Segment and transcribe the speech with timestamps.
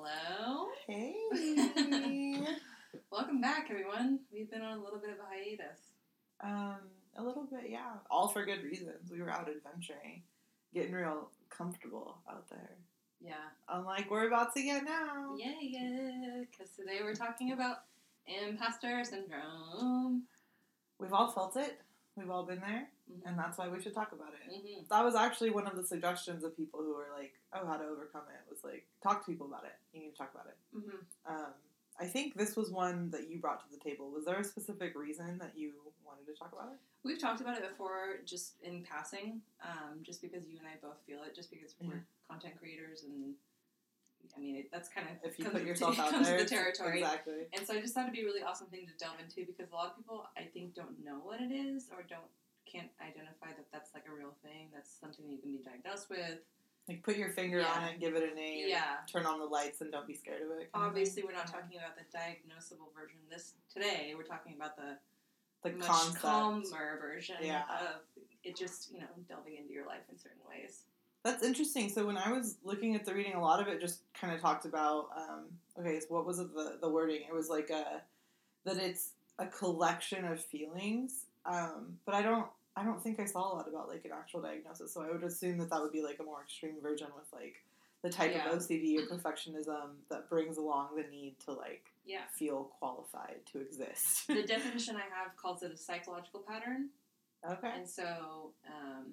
[0.00, 0.68] Hello.
[0.86, 1.16] Hey.
[3.10, 4.20] Welcome back, everyone.
[4.32, 5.80] We've been on a little bit of a hiatus.
[6.40, 6.76] um,
[7.16, 7.94] a little bit, yeah.
[8.08, 9.10] All for good reasons.
[9.10, 10.22] We were out adventuring,
[10.72, 12.76] getting real comfortable out there.
[13.20, 13.32] Yeah.
[13.68, 15.34] Unlike we're about to get now.
[15.36, 16.42] Yeah, yeah.
[16.48, 17.78] Because today we're talking about
[18.26, 20.24] imposter syndrome.
[21.00, 21.80] We've all felt it.
[22.18, 23.26] We've all been there, Mm-hmm.
[23.26, 24.52] and that's why we should talk about it.
[24.52, 27.78] hmm That was actually one of the suggestions of people who were like, "Oh, how
[27.78, 29.72] to overcome it?" Was like, talk to people about it.
[29.94, 30.56] You need to talk about it.
[30.74, 31.52] hmm Um,
[32.00, 34.10] I think this was one that you brought to the table.
[34.10, 35.72] Was there a specific reason that you
[36.04, 36.78] wanted to talk about it?
[37.02, 40.98] We've talked about it before, just in passing, um, just because you and I both
[41.06, 43.34] feel it, just because we're content creators, and
[44.36, 47.00] I mean, it, that's kind of If you put yourself out there, the territory.
[47.00, 47.46] exactly.
[47.56, 49.70] And so I just thought it'd be a really awesome thing to delve into because
[49.72, 52.28] a lot of people I think don't know what it is or don't
[52.70, 54.68] can't identify that that's like a real thing.
[54.74, 56.38] That's something you can be diagnosed with.
[56.88, 59.04] Like put your finger on it, give it a name, Yeah.
[59.10, 60.70] turn on the lights, and don't be scared of it.
[60.72, 63.18] Obviously, we're not talking about the diagnosable version.
[63.30, 64.96] This today, we're talking about the
[65.64, 66.22] the much concept.
[66.22, 67.62] calmer version Yeah.
[67.80, 68.00] of
[68.44, 68.56] it.
[68.56, 70.84] Just you know, delving into your life in certain ways.
[71.30, 71.90] That's interesting.
[71.90, 74.40] So when I was looking at the reading, a lot of it just kind of
[74.40, 75.08] talked about.
[75.16, 75.44] Um,
[75.78, 77.20] okay, so what was it, the the wording?
[77.28, 78.00] It was like a
[78.64, 81.26] that it's a collection of feelings.
[81.44, 82.46] Um, but I don't.
[82.76, 84.92] I don't think I saw a lot about like an actual diagnosis.
[84.94, 87.56] So I would assume that that would be like a more extreme version with like
[88.02, 88.48] the type Yeah.
[88.50, 92.22] of OCD or perfectionism that brings along the need to like Yeah.
[92.32, 94.28] feel qualified to exist.
[94.28, 96.90] The definition I have calls it a psychological pattern.
[97.50, 97.72] okay.
[97.76, 99.06] And so um,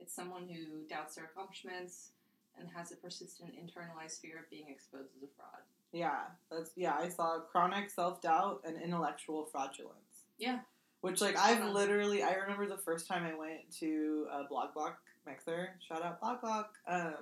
[0.00, 2.10] it's someone who doubts their accomplishments
[2.58, 5.62] and has a persistent internalized fear of being exposed as a fraud.
[5.92, 6.94] Yeah, that's yeah.
[6.98, 10.24] I saw chronic self doubt and intellectual fraudulence.
[10.38, 10.60] Yeah.
[11.00, 11.74] Which like I've on.
[11.74, 15.70] literally I remember the first time I went to a Blog Block mixer.
[15.86, 16.74] Shout out Blog Block.
[16.88, 17.14] Um,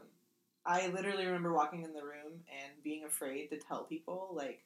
[0.64, 4.62] I literally remember walking in the room and being afraid to tell people like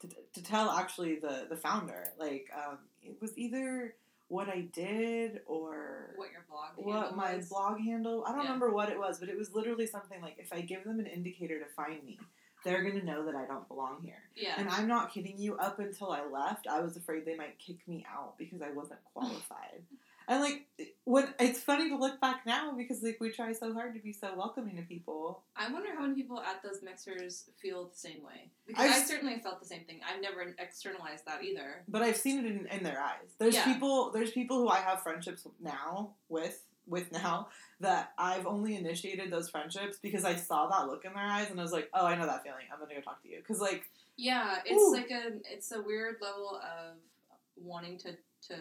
[0.00, 3.94] to, to tell actually the the founder like um, it was either
[4.28, 6.44] what I did or What your
[6.86, 7.48] what my was.
[7.48, 8.24] blog handle.
[8.24, 8.44] I don't Yeah.
[8.44, 11.06] remember what it was, but it was literally something like if I give them an
[11.06, 12.18] indicator to find me,
[12.64, 14.22] they're gonna know that I don't belong here.
[14.36, 14.54] Yeah.
[14.56, 15.56] And I'm not kidding you.
[15.56, 19.00] Up until I left, I was afraid they might kick me out because I wasn't
[19.14, 19.82] qualified.
[20.28, 20.66] and like,
[21.02, 24.12] what it's funny to look back now because like we try so hard to be
[24.12, 25.42] so welcoming to people.
[25.56, 28.48] I wonder how many people at those mixers feel the same way.
[28.64, 29.98] Because I've I certainly felt the same thing.
[30.08, 31.82] I've never externalized that either.
[31.88, 33.34] But I've seen it in, in their eyes.
[33.38, 33.64] There's Yeah.
[33.64, 34.12] people.
[34.12, 37.48] There's people who I have friendships now with with now
[37.80, 41.58] that I've only initiated those friendships because I saw that look in their eyes and
[41.58, 42.64] I was like, oh, I know that feeling.
[42.72, 43.84] I'm gonna go talk to you because like
[44.16, 44.92] Yeah, it's Ooh.
[44.92, 46.96] like a it's a weird level of
[47.56, 48.12] wanting to
[48.48, 48.56] to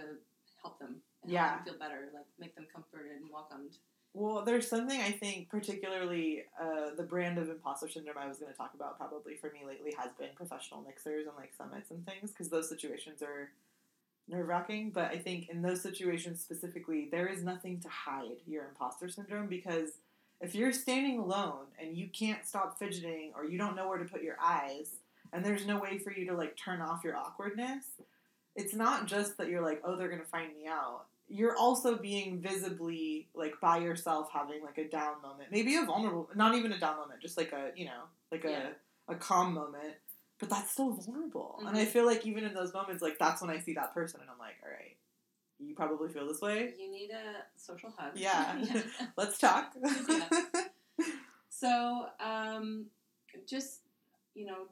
[0.62, 1.02] help them.
[1.24, 1.50] And Yeah.
[1.50, 3.78] help them feel better, like make them comforted and welcomed.
[4.14, 8.52] Well, there's something I think, particularly uh, the brand of imposter syndrome I was going
[8.52, 12.06] to talk about probably for me lately has been professional mixers and like summits and
[12.06, 13.52] things because those situations are
[14.28, 14.92] nerve wracking.
[14.92, 19.48] But I think in those situations specifically, there is nothing to hide your imposter syndrome
[19.48, 19.90] because
[20.40, 24.06] if you're standing alone and you can't stop fidgeting or you don't know where to
[24.06, 24.96] put your eyes
[25.34, 27.86] and there's no way for you to like turn off your awkwardness,
[28.56, 31.96] it's not just that you're like, oh, they're going to find me out you're also
[31.96, 36.74] being visibly like by yourself having like a down moment maybe a vulnerable not even
[36.74, 38.02] a down moment just like a you know
[38.34, 38.68] like Yeah.
[39.08, 39.94] a, a calm moment
[40.42, 41.88] but that's still vulnerable and i Mhm.
[41.88, 44.38] feel like even in those moments like that's when i see that person and i'm
[44.40, 44.98] like all right
[45.60, 48.14] you probably feel this way You need a social hug.
[48.18, 48.60] Yeah.
[49.18, 49.74] let's talk
[51.50, 52.86] So, um,
[53.48, 53.82] just
[54.34, 54.68] you know,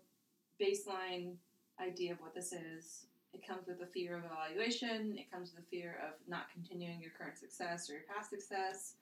[0.59, 1.33] baseline
[1.79, 3.05] idea of what this is.
[3.33, 5.15] It comes with a fear of evaluation.
[5.17, 8.95] It comes with a fear of not continuing your current success or your past success.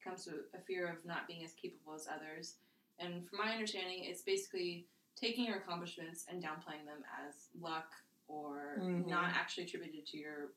[0.00, 2.54] It comes with a fear of not being as capable as others.
[2.98, 4.86] And from my understanding, it's basically
[5.18, 7.92] taking your accomplishments and downplaying them as luck
[8.28, 9.06] or Mhm.
[9.06, 10.52] not actually attributed to your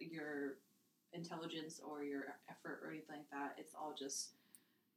[0.00, 0.58] your
[1.12, 3.58] intelligence or your effort or anything like that.
[3.58, 4.34] It's all just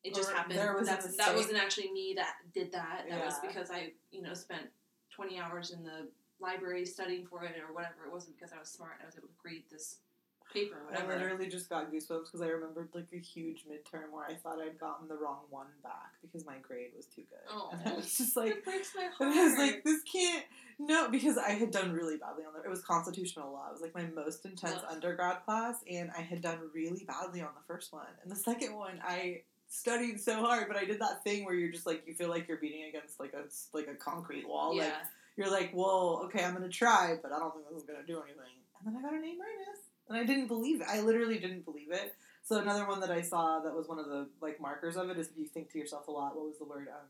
[0.03, 0.57] it just Or happened.
[0.59, 3.05] there was that wasn't actually me that did that.
[3.07, 4.69] That was because I, you know, spent
[5.09, 8.05] twenty hours in the library studying for it or whatever.
[8.05, 8.99] It wasn't because I was smart.
[9.01, 9.99] I was able to create this
[10.51, 14.25] paper or I literally just got goosebumps because I remembered like a huge midterm where
[14.25, 17.39] I thought I'd gotten the wrong one back because my grade was too good.
[17.49, 17.69] Oh.
[17.71, 19.33] And I was just like, it breaks my heart.
[19.37, 20.43] I was like, this can't.
[20.79, 22.63] No, because I had done really badly on the.
[22.63, 23.67] It was constitutional law.
[23.69, 24.85] It was like my most intense Ugh.
[24.89, 28.07] undergrad class, and I had done really badly on the first one.
[28.23, 31.71] And the second one, I studied so hard, but I did that thing where you're
[31.71, 33.43] just like you feel like you're beating against like a
[33.75, 34.75] like a concrete wall.
[34.75, 34.83] yeah.
[34.83, 34.93] Like
[35.35, 38.21] you're like, well, okay, I'm gonna try, but I don't think this is gonna do
[38.21, 38.53] anything.
[38.85, 39.81] And then I got an A minus,
[40.13, 40.87] and I didn't believe it.
[40.89, 42.15] I literally didn't believe it.
[42.43, 45.17] So another one that I saw that was one of the like markers of it
[45.17, 46.35] is if you think to yourself a lot.
[46.35, 46.87] What was the word?
[46.89, 47.07] Um,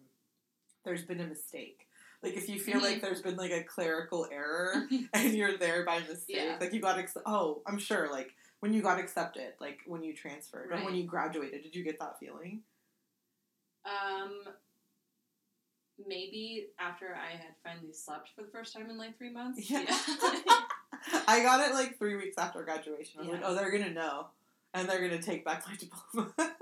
[0.85, 1.87] there's been a mistake.
[2.21, 5.99] Like if you feel like there's been like a clerical error and you're there by
[5.99, 6.57] mistake, Yeah.
[6.59, 10.13] like you got ex- oh, I'm sure like when you got accepted, like when you
[10.13, 12.61] transferred or when you graduated, did you get that feeling?
[13.85, 14.43] Um,
[16.07, 19.69] maybe after I had finally slept for the first time in like three months.
[19.69, 19.83] Yeah.
[19.87, 20.39] Yeah.
[21.27, 23.19] I got it like three weeks after graduation.
[23.19, 24.27] I was like, oh, they're gonna know,
[24.73, 26.55] and they're gonna take back my diploma.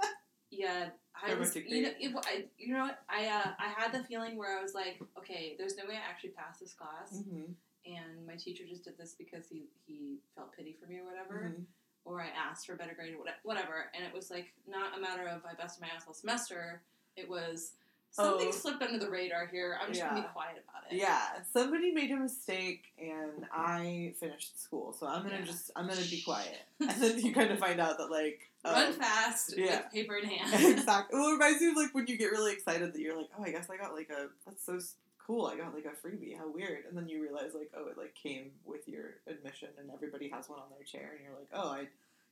[0.49, 1.55] Yeah, I was.
[1.55, 2.99] You know, it, I, you know what?
[3.09, 6.09] I uh, I had the feeling where I was like, okay, there's no way I
[6.09, 7.53] actually passed this class, Mhm,
[7.85, 11.53] and my teacher just did this because he he felt pity for me or whatever,
[11.55, 11.63] mhm.
[12.05, 15.01] or I asked for a better grade or whatever, and it was like not a
[15.01, 16.81] matter of I busted my ass all semester.
[17.15, 17.73] It was
[18.11, 18.51] something Oh.
[18.51, 19.77] slipped under the radar here.
[19.81, 20.95] I'm just gonna be quiet about it.
[20.97, 25.45] Yeah, somebody made a mistake, and I finished school, so I'm gonna Yeah.
[25.45, 28.87] just I'm gonna be quiet, and then you kind of find out that like Run
[28.87, 29.81] um, fast yeah.
[29.83, 30.77] with paper in hand.
[30.79, 31.17] exactly.
[31.17, 33.43] Well, it reminds me of like when you get really excited that you're like, oh,
[33.43, 34.79] I guess I got like a that's so
[35.25, 35.45] cool.
[35.47, 36.37] I got like a freebie.
[36.37, 36.85] How weird.
[36.87, 40.47] And then you realize like, oh, it like came with your admission, and everybody has
[40.49, 41.87] one on their chair, and you're like, oh, I.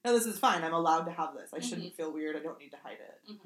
[0.06, 0.64] No, this is fine.
[0.64, 1.50] I'm allowed to have this.
[1.54, 2.36] I shouldn't feel weird.
[2.38, 3.32] I don't need to hide it.
[3.32, 3.40] Mhm.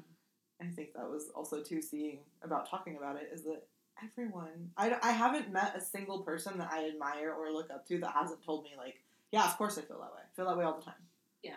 [0.70, 3.66] I think that was also too seeing about talking about it is that
[4.02, 7.98] everyone I, I haven't met a single person that I admire or look up to
[8.00, 8.96] that hasn't told me like
[9.30, 10.94] yeah of course I feel that way I feel that way all the time
[11.42, 11.52] Yeah.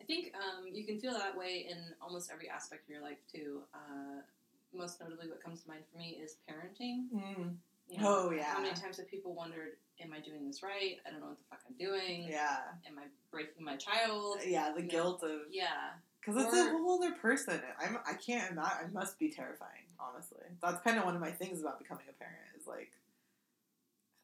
[0.00, 3.18] I think um, you can feel that way in almost every aspect of your life
[3.30, 3.60] too.
[3.74, 4.22] Uh,
[4.72, 7.08] most notably, what comes to mind for me is parenting.
[7.90, 8.44] You Oh, yeah.
[8.44, 10.96] How many times have people wondered, "Am I doing this right?
[11.06, 12.24] I don't know what the fuck I'm doing.
[12.30, 14.88] yeah Am I breaking my child?" yeah the Yeah.
[14.88, 15.90] guilt of Yeah.
[16.28, 20.44] Because it's a whole other person I'm I can't imagine I must be terrifying honestly
[20.62, 22.92] that's kind of one of my things about becoming a parent is like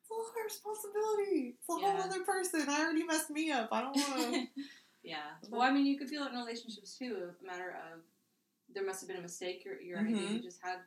[0.02, 1.92] it's a lot of responsibility it's a Yeah.
[1.92, 4.48] whole other person I already messed me up I don't want to
[5.04, 5.36] yeah.
[5.50, 7.28] Well, I mean, you could feel it in relationships too.
[7.42, 8.00] A matter of
[8.74, 9.62] there must have been a mistake.
[9.64, 10.36] Your your idea Mhm.
[10.36, 10.78] you just had.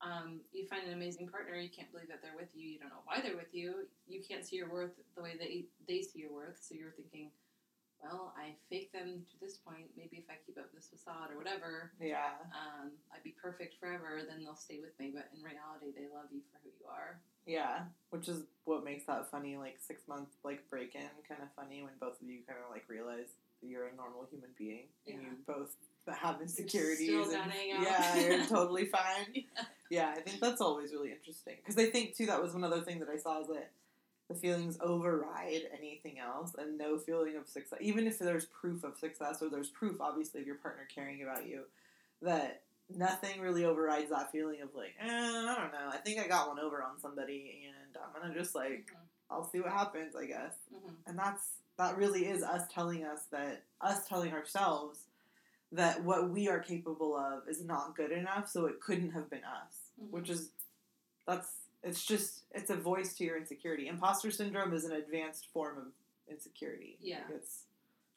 [0.00, 1.54] Um, you find an amazing partner.
[1.54, 2.68] You can't believe that they're with you.
[2.68, 3.86] You don't know why they're with you.
[4.08, 6.58] You can't see your worth the way they they see your worth.
[6.60, 7.30] So you're thinking,
[8.02, 9.86] well, I faked them to this point.
[9.96, 14.20] Maybe if I keep up this facade or whatever, yeah um, I'd be perfect forever.
[14.26, 15.12] Then they'll stay with me.
[15.14, 17.20] But in reality, they love you for who you are.
[17.46, 21.48] Yeah, which is what makes that funny, like six month like break in kind of
[21.54, 24.86] funny when both of you kind of like realize that you're a normal human being
[25.06, 25.74] and you both
[26.06, 27.08] have insecurities.
[27.08, 29.26] still and, yeah, you're totally fine.
[29.34, 29.64] Yeah.
[29.90, 32.80] Yeah, I think that's always really interesting because I think too that was one other
[32.80, 33.70] thing that I saw is that
[34.28, 38.96] the feelings override anything else and no feeling of success, even if there's proof of
[38.96, 41.62] success or there's proof obviously of your partner caring about you,
[42.22, 42.62] that
[42.94, 46.48] nothing really overrides that feeling of like, eh, I don't know, I think I got
[46.48, 48.92] one over on somebody and I'm gonna just like
[49.30, 50.54] I'll see what happens, I guess.
[50.74, 50.94] Mhm.
[51.06, 55.06] And that's that really is us telling us that us telling ourselves
[55.72, 59.44] that what we are capable of is not good enough, so it couldn't have been
[59.44, 59.90] us.
[60.00, 60.10] Mhm.
[60.10, 60.50] Which is
[61.26, 63.88] that's it's just it's a voice to your insecurity.
[63.88, 65.86] Imposter syndrome is an advanced form of
[66.28, 66.96] insecurity.
[67.00, 67.18] Yeah.
[67.26, 67.64] Like, it's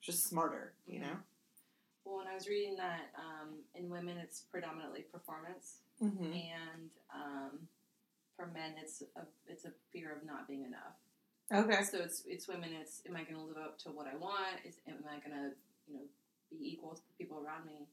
[0.02, 1.04] just smarter, you Mhm.
[1.04, 1.18] know?
[2.04, 6.26] Well, when I was reading that, um, in women it's predominantly performance, Mm-hmm.
[6.34, 7.68] and um,
[8.36, 10.94] for men it's a it's a fear of not being enough.
[11.52, 11.84] Okay.
[11.84, 12.74] So it's it's women.
[12.74, 14.60] It's am I going to live up to what I want?
[14.66, 15.56] Is am I going to
[15.88, 16.04] you know
[16.52, 17.88] be equal to the people around me?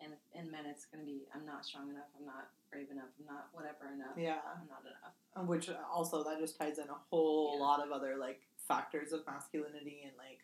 [0.00, 2.08] And in men, it's going to be I'm not strong enough.
[2.18, 3.04] I'm not brave enough.
[3.20, 4.16] I'm not whatever enough.
[4.16, 4.38] Yeah.
[4.50, 5.48] I'm not enough.
[5.48, 7.60] Which also that just ties in a whole Yeah.
[7.64, 10.40] lot of other like factors of masculinity and like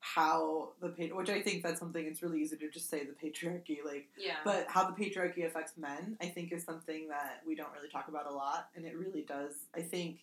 [0.00, 3.12] how the pa- which I think that's something it's really easy to just say the
[3.14, 4.36] patriarchy like Yeah.
[4.44, 8.08] but how the patriarchy affects men I think is something that we don't really talk
[8.08, 10.18] about a lot and it really does I think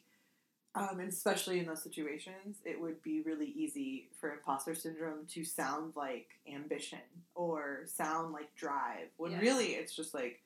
[0.75, 5.43] um, and especially in those situations it would be really easy for imposter syndrome to
[5.43, 6.99] sound like ambition
[7.33, 9.39] or sound like drive when Yeah.
[9.39, 10.41] really it's just like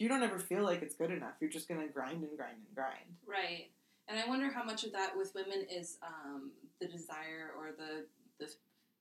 [0.00, 2.56] if you don't ever feel like it's good enough you're just gonna grind and grind
[2.56, 3.68] and grind Right.
[4.08, 8.06] And I wonder how much of that with women is um, the desire or the
[8.40, 8.48] the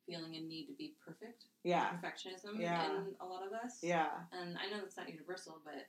[0.06, 1.46] feeling and need to be perfect.
[1.64, 2.84] yeah Perfectionism Yeah.
[3.00, 3.80] in a lot of us.
[3.82, 5.88] yeah And I know that's not universal, but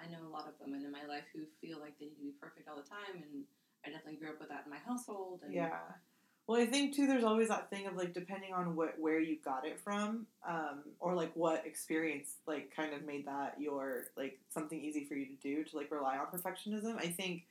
[0.00, 2.22] I know a lot of women in my life who feel like they need to
[2.22, 3.42] be perfect all the time, and
[3.84, 5.40] I definitely grew up with that in my household.
[5.44, 5.74] And Yeah.
[6.46, 7.06] Well, I think too.
[7.06, 10.80] There's always that thing of like depending on what where you got it from, um,
[10.98, 15.26] or like what experience like kind of made that your like something easy for you
[15.26, 16.96] to do to like rely on perfectionism.
[16.96, 17.44] I think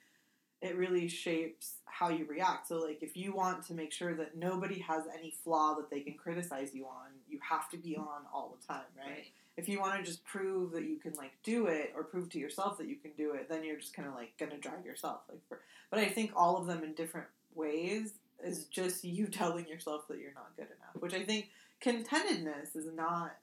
[0.62, 2.68] it really shapes how you react.
[2.68, 6.02] So like if you want to make sure that nobody has any flaw that they
[6.02, 9.10] can criticize you on, you have to be on all the time, right?
[9.10, 9.26] Right.
[9.58, 12.40] If you want to just prove that you can like do it or prove to
[12.40, 15.22] yourself that you can do it, then you're just kind of like gonna drag yourself
[15.30, 15.60] like for.
[15.90, 20.20] But I think all of them in different ways is just you telling yourself that
[20.20, 21.50] you're not good enough, which I think
[21.82, 23.36] contentedness is not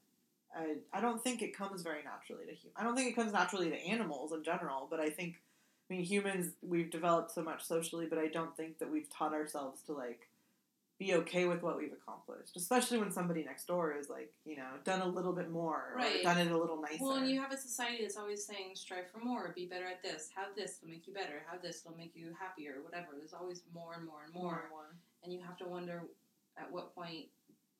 [0.57, 2.77] I, I don't think it comes very naturally to humans.
[2.77, 5.41] I don't think it comes naturally to animals in general, but I think
[5.91, 9.33] I mean humans we've developed so much socially, but I don't think that we've taught
[9.33, 10.28] ourselves to like
[10.99, 14.67] be okay with what we've accomplished, especially when somebody next door is like, you know,
[14.85, 16.23] done a little bit more, or Right.
[16.25, 16.99] done it a little nicer.
[17.01, 20.03] Well, and you have a society that's always saying strive for more, be better at
[20.03, 23.09] this, have this will make you better, have this will make you happier, whatever.
[23.17, 24.97] There's always more and more and more, and more.
[25.23, 26.03] and you have to wonder
[26.57, 27.27] at what point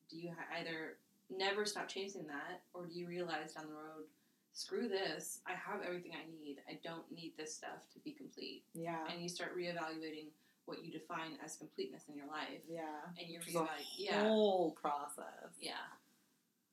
[0.09, 0.97] do you either
[1.29, 4.05] never stop chasing that, or do you realize down the road,
[4.53, 8.63] screw this, I have everything I need, I don't need this stuff to be complete,
[8.73, 10.27] Yeah, and you start reevaluating
[10.69, 12.81] what you define as completeness in your life, yeah.
[13.19, 15.51] and you Which is a yeah, Whole process.
[15.59, 15.73] yeah.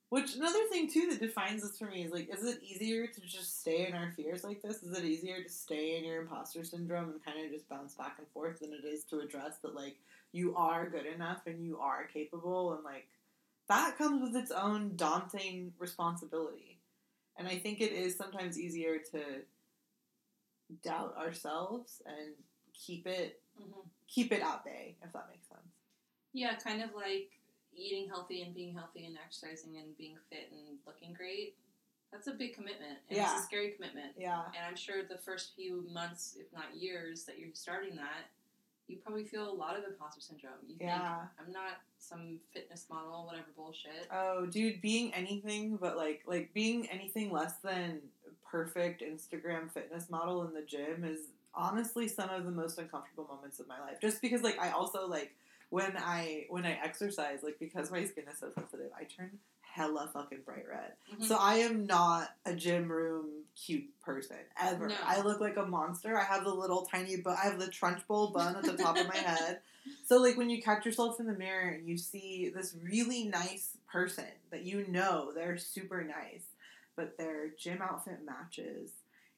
[0.09, 3.21] Which another thing too that defines this for me is like, is it easier to
[3.21, 4.81] just stay in our fears like this?
[4.81, 8.15] Is it easier to stay in your imposter syndrome and kind of just bounce back
[8.17, 9.97] and forth than it is to address that like
[10.31, 13.07] you are good enough and you are capable and like
[13.67, 16.79] that comes with its own daunting responsibility.
[17.37, 19.19] And I think it is sometimes easier to
[20.83, 22.33] doubt ourselves and
[22.77, 25.67] keep it hmm keep it at bay, if that makes sense.
[26.31, 27.29] Yeah, kind of like
[27.75, 31.55] eating healthy and being healthy and exercising and being fit and looking great.
[32.11, 32.99] That's a big commitment.
[33.09, 33.33] And Yeah.
[33.33, 34.13] It's a scary commitment.
[34.17, 34.45] Yeah.
[34.45, 38.29] And I'm sure the first few months, if not years, that you're starting that,
[38.87, 40.53] you probably feel a lot of imposter syndrome.
[40.65, 41.25] You think, Yeah.
[41.37, 44.07] I'm not some fitness model, whatever bullshit.
[44.09, 48.01] Oh, dude, being anything but like like being anything less than
[48.49, 53.59] perfect Instagram fitness model in the gym is honestly some of the most uncomfortable moments
[53.59, 53.99] of my life.
[54.01, 55.33] Just because like I also like
[55.69, 60.09] when I when I exercise, like because my skin is so sensitive, I turn hella
[60.11, 60.93] fucking bright red.
[61.13, 61.23] Mhm.
[61.25, 64.87] So I am not a gym room cute person ever.
[64.87, 64.95] No.
[65.05, 66.17] I look like a monster.
[66.17, 69.07] I have the little tiny but I have the Trunchbull bun at the top of
[69.07, 69.61] my head.
[70.05, 73.77] So like when you catch yourself in the mirror and you see this really nice
[73.89, 76.45] person that you know they're super nice,
[76.95, 78.91] but their gym outfit matches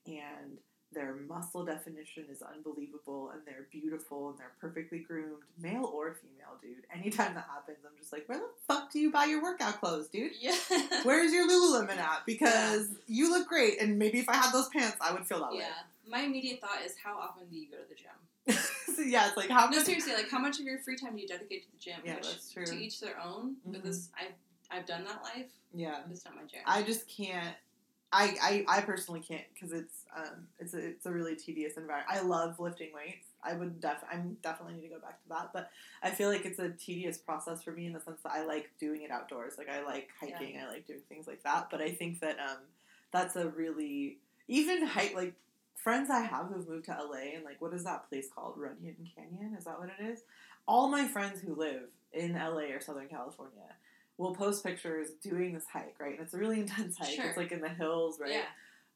[0.07, 0.57] and
[0.91, 6.57] their muscle definition is unbelievable and they're beautiful and they're perfectly groomed, male or female,
[6.61, 6.83] dude.
[6.93, 10.07] Anytime that happens, I'm just like, where the fuck do you buy your workout clothes,
[10.07, 10.31] dude?
[10.39, 10.55] yeah.
[11.03, 12.25] Where's your Lululemon at?
[12.25, 15.51] Because you look great, and maybe if I had those pants, I would feel that
[15.51, 15.59] way.
[15.59, 16.09] yeah.
[16.09, 18.57] My immediate thought is, how often do you go to the gym?
[18.95, 21.21] so yeah, it's like how No, seriously, like how much of your free time do
[21.21, 21.99] you dedicate to the gym?
[22.03, 22.65] Yeah, Which, that's true.
[22.65, 23.57] To each their own.
[23.67, 23.73] Mhm.
[23.73, 24.33] Because I've
[24.71, 25.51] I've done that life.
[25.71, 26.61] Yeah, It's not my jam.
[26.65, 27.55] I just can't.
[28.11, 32.07] I, I, I personally can't because it's um it's a, it's a really tedious environment.
[32.09, 33.27] I love lifting weights.
[33.43, 35.69] I would def I'm definitely need to go back to that, but
[36.01, 38.71] I feel like it's a tedious process for me in the sense that I like
[38.79, 39.53] doing it outdoors.
[39.57, 41.69] Like I like hiking, I like doing things like that.
[41.69, 42.57] But I think that um
[43.11, 45.33] that's a really even hike like
[45.75, 48.95] friends I have who've moved to LA and like what is that place called Runyon
[49.15, 49.55] Canyon?
[49.57, 50.23] Is that what it is?
[50.67, 53.75] All my friends who live in LA or Southern California
[54.19, 56.11] will post pictures doing this hike, right?
[56.11, 57.15] And it's a really intense hike.
[57.15, 57.25] Sure.
[57.25, 58.31] It's like in the hills, right?
[58.31, 58.43] Yeah.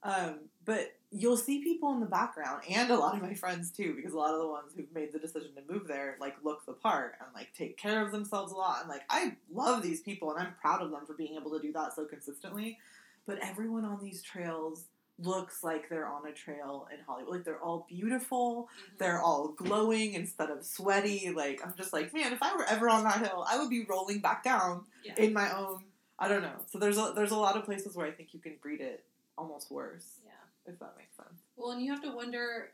[0.04, 3.94] Um, but you'll see people in the background, and a lot of my friends too,
[3.96, 6.66] because a lot of the ones who've made the decision to move there like look
[6.66, 8.82] the part and like take care of themselves a lot.
[8.82, 11.60] And like I love these people, and I'm proud of them for being able to
[11.60, 12.78] do that so consistently.
[13.26, 14.88] But everyone on these trails
[15.20, 17.32] looks like they're on a trail in Hollywood.
[17.36, 18.98] Like they're all beautiful, Mhm.
[18.98, 21.32] they're all glowing instead of sweaty.
[21.32, 23.84] Like I'm just like, man, if I were ever on that hill, I would be
[23.86, 25.14] rolling back down Yeah.
[25.18, 25.86] in my own.
[26.20, 26.56] I don't know.
[26.70, 29.04] So there's a, there's a lot of places where I think you can breed it
[29.38, 30.32] almost worse, yeah.
[30.72, 31.42] if that makes sense.
[31.56, 32.72] Well, and you have to wonder.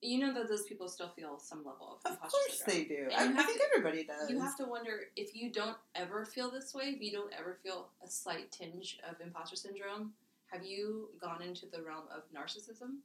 [0.00, 2.88] You know that those people still feel some level of Of course syndrome.
[2.88, 3.08] they do.
[3.10, 4.28] I, I think to- everybody does.
[4.28, 7.56] You have to wonder if you don't ever feel this way, if you don't ever
[7.62, 10.12] feel a slight tinge of imposter syndrome,
[10.54, 12.96] have you gone into the realm of narcissism?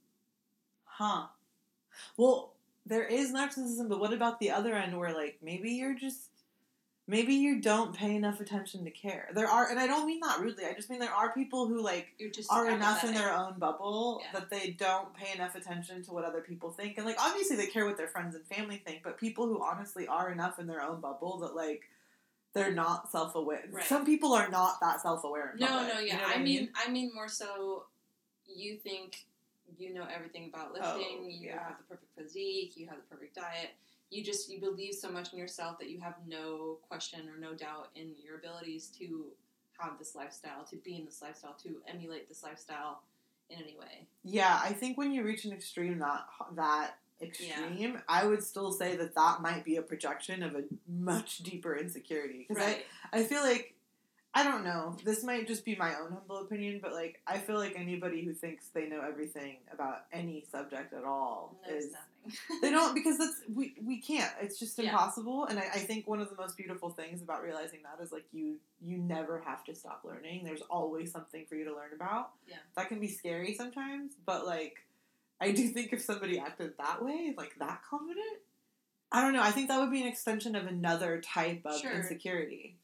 [0.83, 1.27] huh?
[2.17, 2.53] Well,
[2.85, 6.29] there is narcissism, but what about the other end where like maybe you're just
[7.07, 9.29] maybe you don't pay enough attention to care.
[9.33, 10.65] There are, and I don't mean that rudely.
[10.65, 13.57] I just mean there are people who like You're just are enough in their own
[13.57, 14.39] bubble Yeah.
[14.39, 16.97] that they don't pay enough attention to what other people think.
[16.97, 20.05] And like obviously they care what their friends and family think, but people who honestly
[20.07, 21.81] are enough in their own bubble that like
[22.59, 23.63] they're not self aware.
[23.71, 23.85] Right.
[23.85, 25.55] Some people are not that self aware.
[25.57, 25.99] No, no, yeah.
[25.99, 27.85] You know I mean, I mean more so.
[28.47, 29.25] You think
[29.77, 31.19] you know everything about oh, lifting.
[31.21, 31.63] Oh, you yeah.
[31.63, 32.73] have the perfect physique.
[32.75, 33.71] You have the perfect diet.
[34.09, 37.53] You just you believe so much in yourself that you have no question or no
[37.53, 39.25] doubt in your abilities to
[39.77, 43.01] have this lifestyle, to be in this lifestyle, to emulate this lifestyle
[43.49, 44.07] in any way.
[44.23, 46.25] Yeah, I think when you reach an extreme that
[46.55, 51.39] that extreme, I would still say that that might be a projection of a much
[51.39, 52.85] deeper insecurity because Right.
[53.13, 53.75] I I feel like
[54.31, 54.95] I don't know.
[55.03, 58.31] This might just be my own humble opinion, but like I feel like anybody who
[58.33, 62.59] thinks they know everything about any subject at all Knows is nothing.
[62.61, 64.31] they don't because that's we we can't.
[64.39, 64.91] It's just Yeah.
[64.91, 65.45] impossible.
[65.45, 68.25] And I, I think one of the most beautiful things about realizing that is like
[68.31, 70.43] you you never have to stop learning.
[70.45, 72.33] There's always something for you to learn about.
[72.47, 72.57] Yeah.
[72.77, 74.75] That can be scary sometimes, but like
[75.41, 78.39] I do think if somebody acted that way, like that confident,
[79.11, 79.41] I don't know.
[79.41, 81.93] I think that would be an extension of another type of Sure.
[81.93, 82.77] insecurity.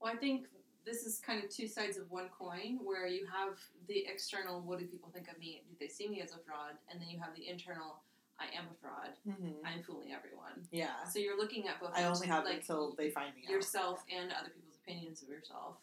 [0.00, 0.46] Well, I think
[0.84, 4.78] this is kind of two sides of one coin where you have the external, what
[4.78, 5.62] do people think of me?
[5.68, 6.74] Do they see me as a fraud?
[6.90, 8.02] And then you have the internal,
[8.38, 9.10] I am a fraud.
[9.28, 9.64] Mm-hmm.
[9.64, 10.66] I'm fooling everyone.
[10.72, 11.04] Yeah.
[11.04, 13.50] So you're looking at both I only have like, until they find me out.
[13.52, 15.76] yourself and other people's opinions of yourself.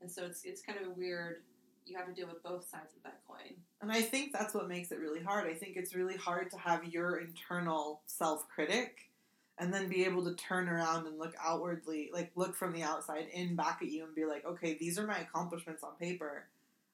[0.00, 1.42] And so it's it's kind of a weird
[1.90, 3.54] you have to deal with both sides of that coin.
[3.82, 5.48] And I think that's what makes it really hard.
[5.48, 9.10] I think it's really hard to have your internal self critic
[9.58, 13.26] and then be able to turn around and look outwardly, like look from the outside
[13.32, 16.44] in back at you and be like, okay, these are my accomplishments on paper.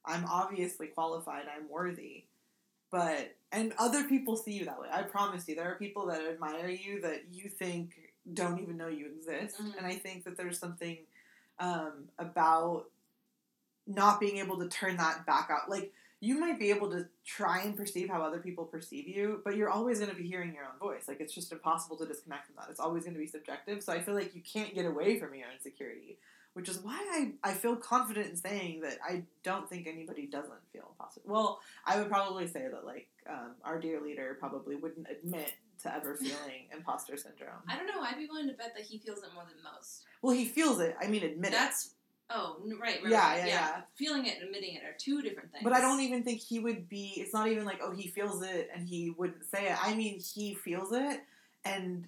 [0.04, 2.24] I'm obviously qualified, I'm worthy.
[2.90, 4.88] But, and other people see you that way.
[4.92, 7.94] I promise you, there are people that admire you that you think
[8.32, 9.60] don't even know you exist.
[9.60, 9.76] Mhm.
[9.76, 10.98] And I think that there's something
[11.58, 12.90] um, about
[13.86, 15.70] not being able to turn that back out.
[15.70, 19.56] Like, you might be able to try and perceive how other people perceive you, but
[19.56, 21.08] you're always going to be hearing your own voice.
[21.08, 22.68] Like, it's just impossible to disconnect from that.
[22.70, 23.82] It's always going to be subjective.
[23.82, 26.18] So I feel like you can't get away from your insecurity,
[26.54, 26.96] which is why
[27.44, 31.20] I, I feel confident in saying that I don't think anybody doesn't feel imposter.
[31.26, 35.52] Well, I would probably say that, like, um, our dear leader probably wouldn't admit
[35.82, 37.60] to ever feeling imposter syndrome.
[37.68, 40.04] I don't know, I'd be willing to bet that he feels it more than most.
[40.22, 40.96] Well, he feels it.
[40.98, 41.56] I mean, admit it.
[41.56, 41.90] That's
[42.30, 43.80] oh right, right, Yeah, right, yeah, yeah.
[43.96, 45.64] Feeling it and admitting it are two different things.
[45.64, 47.14] But I don't even think he would be.
[47.16, 49.76] It's not even like, oh, he feels it and he wouldn't say it.
[49.82, 51.20] I mean, he feels it,
[51.64, 52.06] and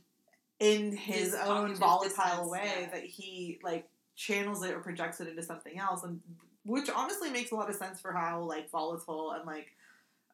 [0.60, 2.90] in his, His own volatile way, yeah.
[2.90, 6.20] that he like channels it or projects it into something else, and
[6.64, 9.68] which honestly makes a lot of sense for how like volatile and like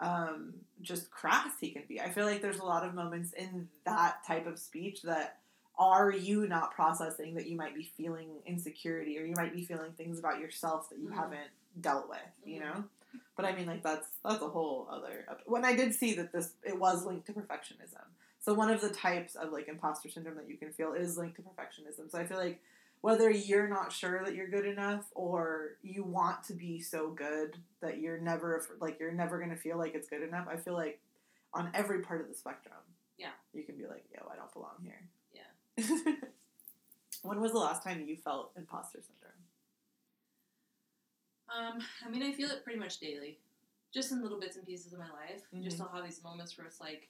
[0.00, 2.00] um, just crass he can be.
[2.00, 5.38] I feel like there's a lot of moments in that type of speech that
[5.78, 9.92] are you not processing that you might be feeling insecurity or you might be feeling
[9.92, 11.14] things about yourself that you Mhm.
[11.14, 11.50] haven't
[11.80, 12.64] dealt with, you Mhm.
[12.74, 12.84] know?
[13.36, 15.26] But I mean, like that's that's a whole other.
[15.46, 18.04] When I did see that this it was linked to perfectionism.
[18.40, 21.36] So one of the types of like imposter syndrome that you can feel is linked
[21.36, 22.10] to perfectionism.
[22.10, 22.60] So I feel like
[23.00, 27.58] whether you're not sure that you're good enough or you want to be so good
[27.80, 30.46] that you're never like you're never gonna feel like it's good enough.
[30.48, 31.00] I feel like
[31.52, 32.78] on every part of the spectrum,
[33.16, 33.32] Yeah.
[33.52, 35.08] you can be like, yo, I don't belong here.
[37.22, 39.32] When was the last time you felt imposter syndrome?
[41.48, 43.38] Um, I mean, I feel it pretty much daily,
[43.92, 45.42] just in little bits and pieces of my life.
[45.62, 45.82] Just Mhm.
[45.82, 47.08] I'll have these moments where it's like,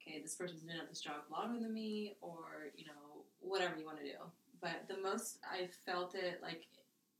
[0.00, 3.86] okay, this person's been at this job longer than me, or you know, whatever you
[3.86, 4.18] want to do.
[4.60, 6.66] But the most I felt it like,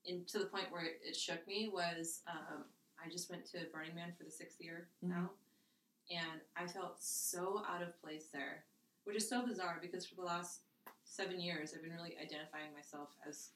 [0.04, 2.64] in to the point where it, it shook me was um,
[3.02, 5.30] I just went to Burning Man for the sixth year now,
[6.10, 8.64] and I felt so out of place there,
[9.10, 10.60] which is so bizarre because for the last
[11.02, 13.50] seven years I've been really identifying myself as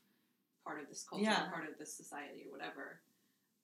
[0.64, 1.48] part of this culture, Yeah.
[1.48, 2.98] part of this society, or whatever.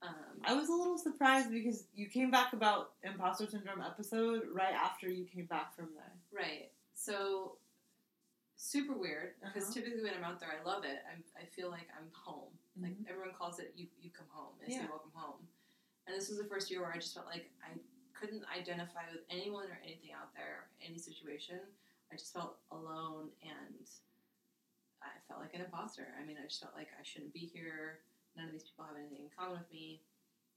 [0.02, 4.72] Um, I was a little surprised because you came back about imposter syndrome episode right
[4.72, 6.12] after you came back from there.
[6.32, 6.70] right.
[6.94, 7.56] So
[8.56, 9.72] super weird because Uh-huh.
[9.74, 11.02] typically when I'm out there, I love it.
[11.10, 12.56] I'm, I feel like I'm home.
[12.80, 13.08] Like Mhm.
[13.08, 14.54] everyone calls it, you you come home.
[14.62, 15.48] And I say welcome home.
[16.06, 17.72] And this was the first year where I just felt like I
[18.20, 21.58] couldn't identify with anyone or anything out there, any situation.
[22.12, 23.86] I just felt alone and
[25.02, 26.08] I felt like an imposter.
[26.20, 28.00] I mean, I just felt like I shouldn't be here.
[28.36, 30.02] None of these people have anything in common with me.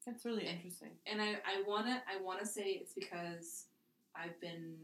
[0.05, 0.91] That's really And- interesting.
[1.05, 3.67] and I, I wanna I wanna say it's because
[4.15, 4.75] I've been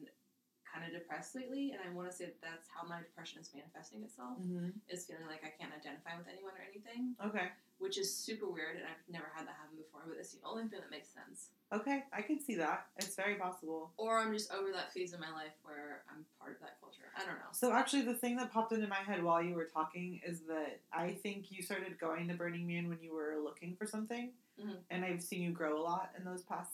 [0.64, 3.50] kind of depressed lately, and I want to say that that's how my depression is
[3.54, 4.38] manifesting itself.
[4.40, 4.70] Mm-hmm.
[4.88, 7.50] Is feeling like I can't identify with anyone or anything, Okay.
[7.80, 10.02] Which is super weird, and I've never had that happen before.
[10.08, 11.50] But it's the only thing that makes sense.
[11.72, 12.88] Okay, I can see that.
[12.98, 13.92] It's very possible.
[13.98, 17.04] Or I'm just over that phase of my life where I'm part of that culture.
[17.16, 17.52] I don't know.
[17.52, 20.80] So actually, the thing that popped into my head while you were talking is that
[20.92, 24.78] I think you started going to Burning Man when you were looking for something, Mhm.
[24.90, 26.72] and I've seen you grow a lot in those past.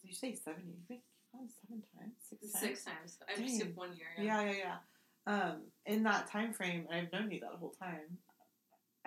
[0.00, 0.84] Did you say seven?
[0.88, 1.00] You've
[1.32, 2.60] gone seven times, six times?
[2.64, 3.18] Six times.
[3.28, 4.06] I've skipped one year.
[4.16, 4.78] Yeah, yeah, yeah.
[5.26, 8.18] Um, in that time frame, I've known you that whole time.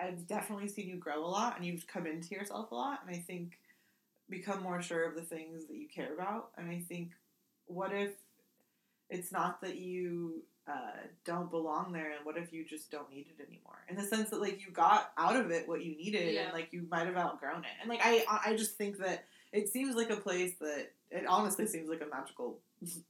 [0.00, 3.14] I've definitely seen you grow a lot, and you've come into yourself a lot, and
[3.14, 3.58] I think
[4.28, 6.50] become more sure of the things that you care about.
[6.56, 7.10] And I think,
[7.66, 8.12] what if
[9.08, 10.92] it's not that you uh,
[11.24, 13.84] don't belong there, and what if you just don't need it anymore?
[13.88, 16.42] In the sense that like you got out of it what you needed, Yeah.
[16.44, 17.70] and like you might have outgrown it.
[17.80, 21.66] And like I, I just think that it seems like a place that it honestly
[21.66, 22.58] seems like a magical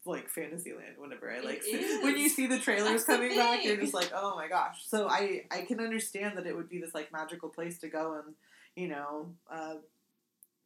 [0.04, 1.62] like fantasy land whenever I like
[2.02, 4.84] when you see the trailers That's the coming back you're just like oh my gosh.
[4.86, 8.14] So I I can understand that it would be this like magical place to go
[8.14, 8.34] and
[8.74, 9.74] you know uh,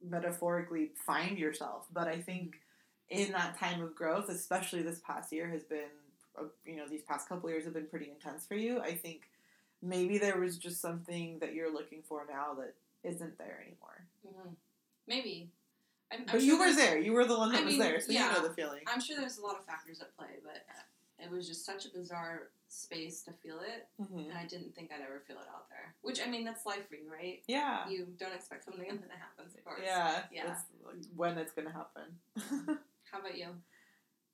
[0.03, 1.87] metaphorically find yourself.
[1.93, 2.57] But I think
[3.11, 5.91] in that time of growth especially this past year has been
[6.39, 8.81] uh, you know these past couple years have been pretty intense for you.
[8.81, 9.23] I think
[9.83, 14.07] maybe there was just something that you're looking for now that isn't there anymore.
[14.27, 14.55] Mhm.
[15.07, 15.51] Maybe.
[16.15, 17.81] I'm, I'm but sure you were there you were the one that I was mean,
[17.81, 18.29] there so yeah.
[18.29, 20.65] you know the feeling I'm sure there's a lot of factors at play, but
[21.23, 24.29] it was just such a bizarre space to feel it, Mhm.
[24.31, 25.95] and I didn't think I'd ever feel it out there.
[26.03, 27.41] Which I mean, that's life for you, right?
[27.47, 29.81] yeah You don't expect something and then it happens, of course.
[29.85, 30.47] Yeah, Yeah.
[30.49, 30.63] that's
[31.15, 32.19] when it's gonna happen.
[33.11, 33.49] How about you?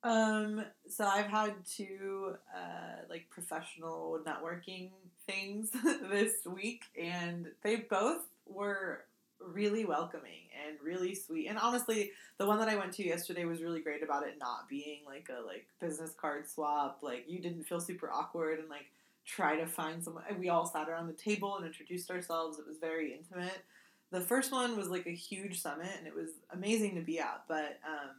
[0.03, 4.89] um, so I've had two uh, like professional networking
[5.27, 5.69] things
[6.09, 9.05] this week, and they both were
[9.45, 11.47] really welcoming and really sweet.
[11.47, 14.69] And honestly, the one that I went to yesterday was really great about it not
[14.69, 16.99] being like a like business card swap.
[17.01, 18.85] Like you didn't feel super awkward and like
[19.25, 20.23] try to find someone.
[20.39, 22.59] We all sat around the table and introduced ourselves.
[22.59, 23.63] It was very intimate.
[24.11, 27.43] The first one was like a huge summit, and it was amazing to be at.
[27.47, 28.15] But um,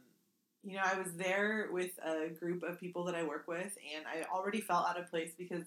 [0.63, 4.05] you know, I was there with a group of people that I work with, and
[4.07, 5.65] I already felt out of place because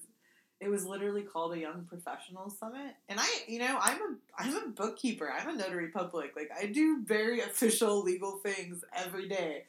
[0.60, 2.94] it was literally called a young professional summit.
[3.08, 5.30] And I, you know, I'm a I'm a bookkeeper.
[5.30, 6.34] I'm a notary public.
[6.34, 9.64] Like I do very official legal things every day.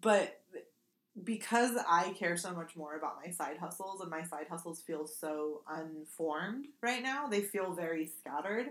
[0.00, 0.40] But
[1.24, 5.06] because I care so much more about my side hustles and my side hustles feel
[5.06, 8.66] so unformed right now, they feel very scattered.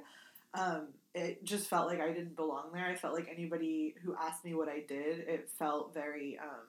[0.54, 2.86] Um, it just felt like I didn't belong there.
[2.86, 6.68] I felt like anybody who asked me what I did, it felt very um,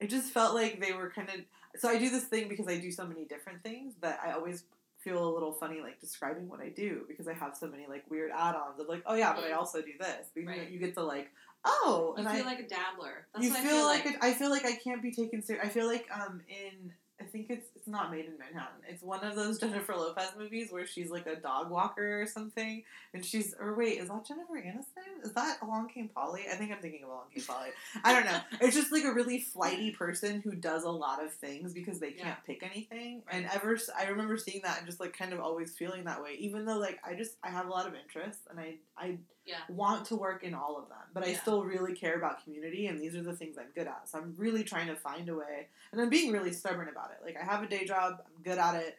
[0.00, 1.36] it just felt like they were kind of
[1.80, 4.64] so I do this thing because I do so many different things that I always
[4.98, 8.04] feel a little funny like describing what I do because I have so many like
[8.10, 9.56] weird add-ons of like oh yeah but I Mm.
[9.58, 10.70] also do this you, know, Right.
[10.70, 11.30] you get to like
[11.64, 13.26] oh You and feel I like a dabbler.
[13.32, 14.14] That's you what feel, I feel like, like.
[14.14, 17.24] it, I feel like I can't be taken serious I feel like um in I
[17.24, 21.10] think it's not Maid in Manhattan it's one of those Jennifer Lopez movies where she's
[21.10, 22.82] like a dog walker or something
[23.14, 26.70] and she's or wait is that Jennifer Aniston is that Along Came Polly I think
[26.72, 27.68] I'm thinking of Along Came Polly
[28.04, 28.40] I don't know.
[28.60, 32.12] It's just like a really flighty person who does a lot of things because they
[32.12, 33.22] can't pick anything.
[33.30, 36.36] And ever, I remember seeing that and just like kind of always feeling that way.
[36.38, 39.56] Even though like I just I have a lot of interests and I I Yeah.
[39.68, 43.00] want to work in all of them, but I still really care about community and
[43.00, 44.08] these are the things I'm good at.
[44.08, 47.24] So I'm really trying to find a way, and I'm being really stubborn about it.
[47.24, 48.96] Like I have a day job, I'm good at it.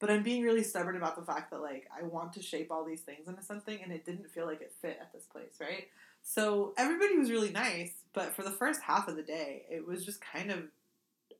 [0.00, 2.84] But I'm being really stubborn about the fact that like I want to shape all
[2.84, 5.88] these things into something, and it didn't feel like it fit at this place, right?
[6.22, 10.04] So everybody was really nice, but for the first half of the day, it was
[10.04, 10.64] just kind of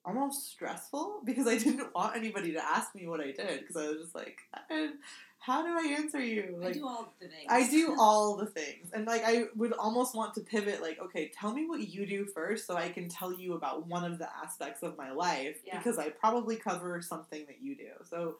[0.05, 3.89] almost stressful because I didn't want anybody to ask me what I did because I
[3.89, 4.91] was just like, "I-
[5.39, 6.61] how do I answer you?
[6.65, 7.47] I do all the things.
[7.49, 8.91] I do all the things.
[8.93, 12.27] And like I would almost want to pivot like, okay, tell me what you do
[12.27, 15.79] first so I can tell you about one of the aspects of my life Yeah.
[15.79, 17.91] because I probably cover something that you do.
[18.11, 18.37] So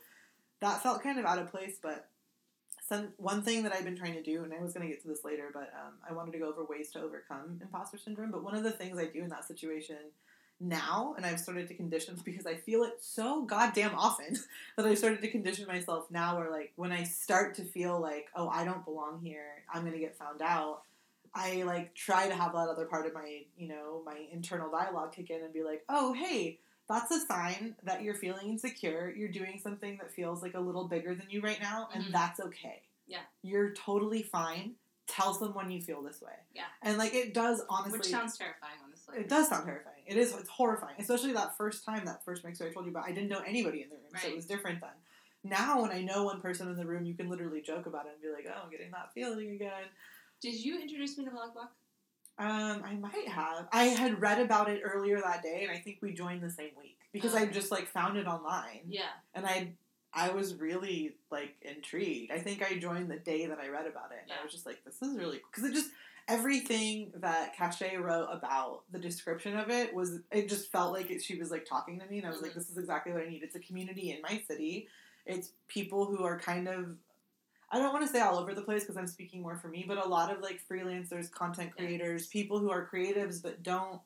[0.61, 2.09] that felt kind of out of place, but
[2.89, 5.03] some one thing that I've been trying to do, and I was going to get
[5.03, 8.31] to this later, but um, I wanted to go over ways to overcome imposter syndrome.
[8.31, 9.99] But one of the things I do in that situation
[10.61, 14.39] now, and I've started to condition because I feel it so goddamn often
[14.77, 18.29] that I've started to condition myself now where like when I start to feel like,
[18.35, 20.83] oh, I don't belong here, I'm gonna get found out,
[21.35, 25.13] I like try to have that other part of my, you know, my internal dialogue
[25.13, 29.13] kick in and be like, oh, hey, that's a sign that you're feeling insecure.
[29.15, 32.13] You're doing something that feels like a little bigger than you right now, and Mhm.
[32.13, 32.83] that's okay.
[33.07, 33.21] Yeah.
[33.43, 34.75] You're totally fine.
[35.07, 36.33] Tell someone you feel this way.
[36.55, 36.65] Yeah.
[36.83, 38.79] And like it does honestly Which sounds terrifying,
[39.17, 40.03] it does sound terrifying.
[40.07, 40.35] It is.
[40.35, 43.05] It's horrifying, especially that first time, that first mixer I told you about.
[43.05, 44.91] I didn't know anybody in the room, so it was different then.
[45.45, 48.13] Now, when I know one person in the room, you can literally joke about it
[48.15, 49.85] and be like, "Oh, I'm getting that feeling again."
[50.41, 51.73] Did you introduce me to Blog Block?
[52.39, 53.67] Um, I might have.
[53.73, 56.71] I had read about it earlier that day, and I think we joined the same
[56.79, 59.11] week because I just like found it online, Yeah.
[59.35, 59.73] and I.
[60.11, 62.33] I was really like intrigued.
[62.33, 64.65] I think I joined the day that I read about it, and I was just
[64.65, 65.91] like, "This is really cool." because it just
[66.29, 71.23] everything that Cachet wrote about the description of it was it just felt like it,
[71.23, 72.57] she was like talking to me and I was like Mhm.
[72.57, 73.43] this is exactly what I need.
[73.43, 74.89] It's a community in my city.
[75.27, 76.97] It's people who are kind of
[77.71, 79.85] I don't want to say all over the place because I'm speaking more for me,
[79.87, 84.01] but a lot of like freelancers, content creators, people who are creatives but don't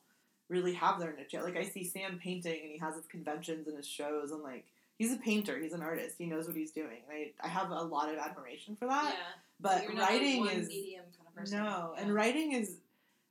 [0.49, 1.43] really have their niche yet.
[1.43, 4.65] Like I see Sam painting and he has his conventions and his shows and like
[4.97, 6.97] he's a painter, he's an artist, he knows what he's doing.
[7.09, 9.13] And I, I have a lot of admiration for that.
[9.17, 9.19] yeah.
[9.63, 11.57] But not writing a one is medium kind of person.
[11.57, 12.01] no, Yeah.
[12.03, 12.77] and writing is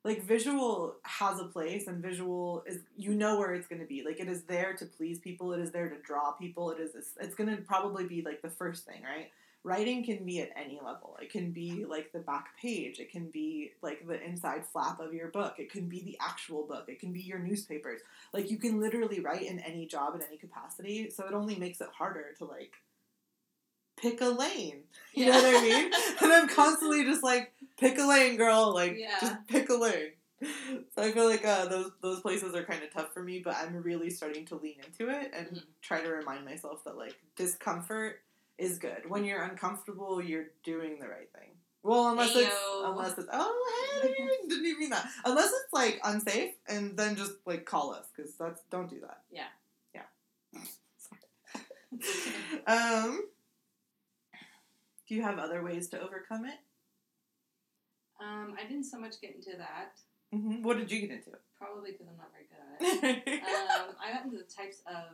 [0.04, 4.02] like visual has a place, and visual is you know where it's going to be.
[4.04, 5.52] Like it is there to please people.
[5.52, 6.72] It is there to draw people.
[6.72, 6.90] It is
[7.20, 9.30] it's going to probably be like the first thing, right?
[9.64, 11.16] writing can be at any level.
[11.22, 12.98] It can be like the back page.
[12.98, 15.54] It can be like the inside flap of your book.
[15.58, 16.86] It can be the actual book.
[16.88, 18.00] It can be your newspapers.
[18.32, 21.10] Like you can literally write in any job in any capacity.
[21.10, 22.72] So it only makes it harder to like
[24.02, 24.82] pick a lane.
[25.14, 25.90] You know what I mean?
[26.22, 28.74] and I'm constantly just like, pick a lane, girl.
[28.74, 29.18] Like Yeah.
[29.20, 30.12] just pick a lane.
[30.94, 33.54] So I feel like uh, those those places are kind of tough for me, but
[33.56, 35.62] I'm really starting to lean into it and Mhm.
[35.80, 38.22] try to remind myself that like discomfort
[38.58, 39.08] is good.
[39.08, 41.50] When you're uncomfortable, you're doing the right thing.
[41.84, 45.08] Well, unless it's unless it's oh hey, didn't even, didn't even mean that.
[45.24, 49.22] Unless it's like unsafe, and then just like call us because that's don't do that.
[49.30, 49.48] Yeah.
[49.94, 50.02] Yeah.
[52.66, 53.24] um,
[55.12, 56.57] do you have other ways to overcome it?
[58.18, 60.01] Um, I didn't so much get into that,
[60.33, 61.33] hmm What did you get into?
[61.59, 63.42] probably because I'm not very good at it.
[63.44, 65.12] um, I got into the types of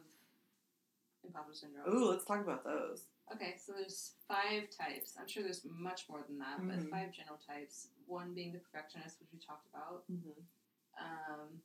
[1.27, 1.91] imposter syndrome.
[1.93, 3.11] Ooh, let's talk about those.
[3.35, 5.19] Okay, so there's five types.
[5.19, 6.69] I'm sure there's much more than that, Mhm.
[6.71, 7.89] but five general types.
[8.07, 10.05] One being the perfectionist, which we talked about.
[10.09, 10.39] Mm-hmm.
[11.03, 11.59] Um,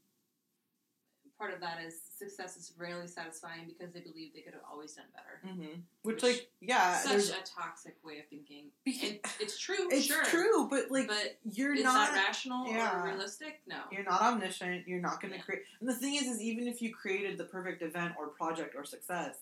[1.43, 4.93] part of that is success is rarely satisfying because they believe they could have always
[4.93, 5.53] done better.
[5.53, 5.81] Mm-hmm.
[6.03, 8.67] Which, Which- like, yeah, Such a toxic way of thinking.
[8.85, 10.23] It, it's true, it's sure.
[10.23, 12.13] true, but like, but you're not.
[12.13, 13.01] rational yeah.
[13.01, 13.59] or realistic?
[13.67, 13.79] No.
[13.91, 14.87] You're not omniscient.
[14.87, 15.43] You're not going to Yeah.
[15.43, 15.63] create.
[15.81, 18.85] And the thing is, is even if you created the perfect event or project or
[18.85, 19.35] success,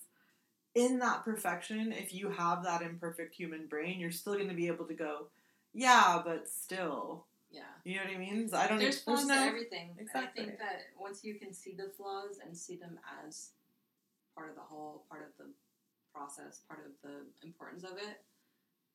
[0.74, 4.66] in that perfection, if you have that imperfect human brain, you're still going to be
[4.66, 5.26] able to go,
[5.72, 7.26] yeah, but still.
[7.52, 7.62] Yeah.
[7.84, 8.48] You know what I mean?
[8.48, 8.78] So I don't.
[8.78, 9.34] There's flaws no.
[9.34, 9.90] to everything.
[9.98, 10.42] Exactly.
[10.42, 13.50] I think that once you can see the flaws and see them as
[14.34, 15.52] part of the whole, part of the
[16.14, 18.24] process, part of the importance of it,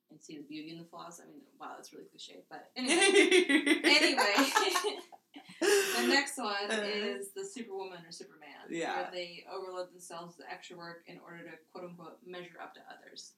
[0.09, 1.21] and see the beauty in the flaws.
[1.23, 2.41] I mean, wow, that's really cliche.
[2.49, 2.97] But anyway,
[3.83, 4.33] anyway,
[5.61, 6.81] the next one Uh.
[6.83, 9.01] is the Superwoman or Superman, Yeah.
[9.01, 12.81] where they overload themselves with extra work in order to quote unquote measure up to
[12.89, 13.33] others.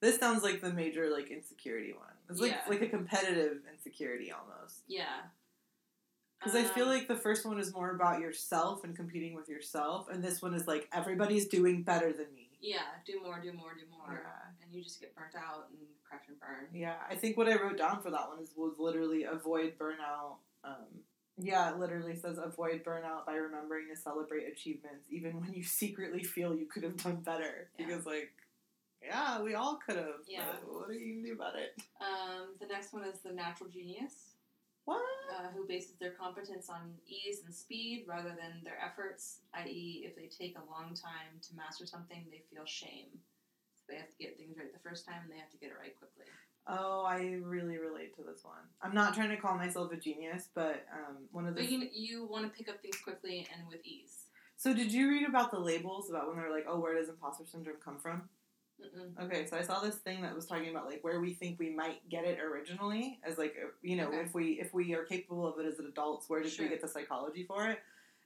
[0.00, 2.06] This sounds like the major like insecurity one.
[2.28, 2.64] It's like Yeah.
[2.68, 4.82] like a competitive insecurity almost.
[4.86, 5.22] Yeah.
[6.38, 9.48] Because I feel Um, like the first one is more about yourself and competing with
[9.50, 12.46] yourself, and this one is like everybody's doing better than me.
[12.62, 14.50] yeah, do more, do more, do more, Yeah.
[14.62, 16.68] and you just get burnt out and crash and burn.
[16.74, 20.36] Yeah, I think what I wrote down for that one is was literally avoid burnout.
[20.62, 21.04] Um,
[21.38, 26.22] yeah, it literally says avoid burnout by remembering to celebrate achievements, even when you secretly
[26.22, 27.70] feel you could have done better.
[27.78, 27.86] Yeah.
[27.86, 28.32] Because like,
[29.02, 30.24] yeah, we all could have.
[30.28, 30.44] Yeah.
[30.66, 31.80] What are you gonna do about it?
[32.00, 34.34] Um, the next one is the natural genius.
[34.84, 35.02] What?
[35.30, 40.16] uh, who bases their competence on ease and speed rather than their efforts, i.e., if
[40.16, 43.08] they take a long time to master something, they feel shame.
[43.76, 45.70] So they have to get things right the first time and they have to get
[45.70, 46.26] it right quickly.
[46.66, 48.66] Oh, I really relate to this one.
[48.82, 51.62] I'm not trying to call myself a genius, but um, one of the.
[51.62, 54.26] But you, you want to pick up things quickly and with ease.
[54.56, 57.44] So did you read about the labels about when they're like, oh, where does imposter
[57.50, 58.28] syndrome come from?
[58.80, 59.24] Mm-mm.
[59.26, 61.70] Okay, so I saw this thing that was talking about like where we think we
[61.70, 64.20] might get it originally, as like you know Okay.
[64.20, 66.64] if we if we are capable of it as adults, where did Sure.
[66.64, 67.80] we get the psychology for it?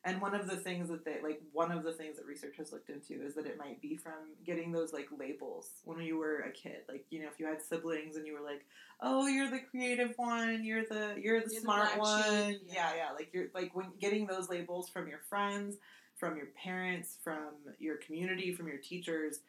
[0.06, 2.72] And one of the things that they like one of the things that research has
[2.72, 4.12] looked into is that it might be from
[4.44, 6.82] getting those like labels when you were a kid.
[6.88, 8.64] Like you know if you had siblings and you were like,
[9.00, 12.74] oh, you're the creative one, you're the you're the You're smart black one, sheep, yeah.
[12.74, 12.96] yeah.
[12.96, 15.76] yeah, like you're like when getting those labels from your friends,
[16.16, 19.40] from your parents, from your community, from your teachers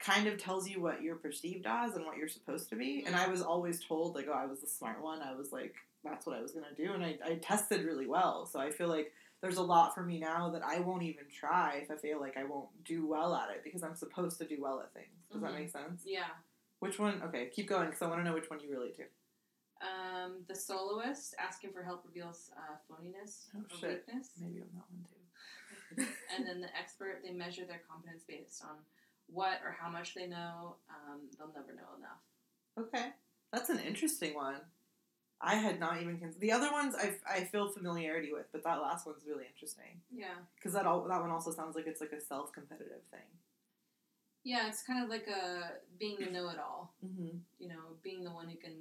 [0.00, 3.04] kind of tells you what you're perceived as and what you're supposed to be.
[3.06, 5.20] And I was always told, like, oh, I was the smart one.
[5.22, 6.92] I was like, that's what I was going to do.
[6.94, 8.46] And I, I tested really well.
[8.46, 11.80] So I feel like there's a lot for me now that I won't even try
[11.82, 14.56] if I feel like I won't do well at it because I'm supposed to do
[14.60, 15.08] well at things.
[15.30, 15.58] Does that Mhm.
[15.58, 16.02] make sense?
[16.06, 16.28] Yeah.
[16.78, 17.22] Which one?
[17.22, 19.04] Okay, keep going because I want to know which one you relate to.
[19.82, 24.04] Um, the soloist asking for help reveals uh, phoniness Oh, or shit.
[24.06, 24.30] weakness.
[24.40, 26.06] Maybe I'm that one too.
[26.36, 28.76] and then the expert, they measure their competence based on
[29.32, 30.76] what or how much they know.
[30.90, 32.20] Um, they'll never know enough.
[32.78, 33.10] Okay,
[33.52, 34.56] that's an interesting one.
[35.40, 36.94] I had not even considered the other ones.
[36.94, 40.00] I, I feel familiarity with, but that last one's really interesting.
[40.14, 40.36] Yeah.
[40.54, 43.24] Because that all that one also sounds like it's like a self competitive thing.
[44.44, 46.92] Yeah, it's kind of like a being the know-it-all.
[47.04, 47.38] Mm-hmm.
[47.58, 48.74] You know, being the one who can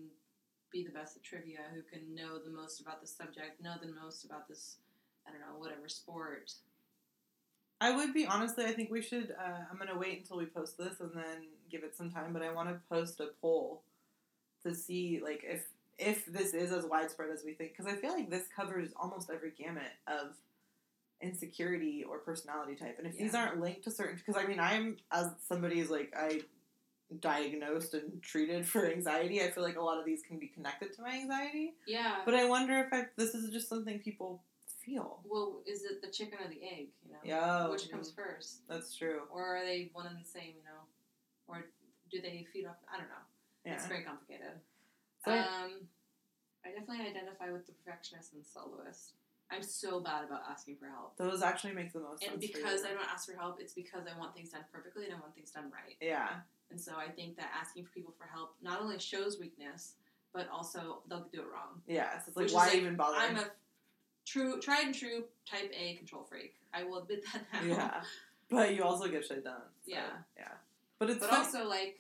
[0.72, 3.92] be the best at trivia, who can know the most about the subject, know the
[4.02, 4.78] most about this.
[5.28, 6.52] I don't know, whatever sport.
[7.82, 8.66] I would be honestly.
[8.66, 9.32] I think we should.
[9.32, 12.34] Uh, I'm gonna wait until we post this and then give it some time.
[12.34, 13.84] But I want to post a poll
[14.64, 15.66] to see like if
[15.98, 17.76] if this is as widespread as we think.
[17.76, 20.36] Because I feel like this covers almost every gamut of
[21.22, 22.98] insecurity or personality type.
[22.98, 26.14] And if these aren't linked to certain, because I mean, I'm as somebody is like
[26.16, 26.42] I
[27.20, 29.42] diagnosed and treated for anxiety.
[29.42, 31.74] I feel like a lot of these can be connected to my anxiety.
[31.88, 32.18] Yeah.
[32.26, 34.44] But I wonder if I, this is just something people
[34.90, 35.20] feel.
[35.24, 36.88] well, is it the chicken or the egg?
[37.06, 39.22] You know, Yeah, which comes first, That's true.
[39.32, 40.54] or are they one and the same?
[40.58, 40.82] You know,
[41.48, 41.66] or
[42.12, 42.76] do they feed off?
[42.92, 43.26] I don't know.
[43.66, 43.74] Yeah.
[43.74, 44.60] It's very complicated.
[45.24, 45.88] So- um,
[46.66, 49.14] I definitely identify with the perfectionist and the soloist.
[49.52, 51.18] I'm so bad about asking for help.
[51.18, 52.34] Those actually make the most sense.
[52.34, 55.16] And because I don't ask for help, it's because I want things done perfectly and
[55.16, 55.96] I want things done right.
[56.02, 56.30] Yeah.
[56.70, 59.94] And so I think that asking for people for help not only shows weakness,
[60.34, 61.82] but also they'll do it wrong.
[61.88, 62.20] Yeah.
[62.20, 63.18] So it's like, why like, even bother?
[63.18, 63.46] I'm a
[64.30, 66.54] true, tried and true type A control freak.
[66.74, 67.62] I will admit that now.
[67.76, 68.02] yeah.
[68.50, 69.62] But you also get shit done.
[69.86, 70.10] so, Yeah.
[70.38, 70.52] Yeah.
[71.00, 72.00] But it's But fun- also, like,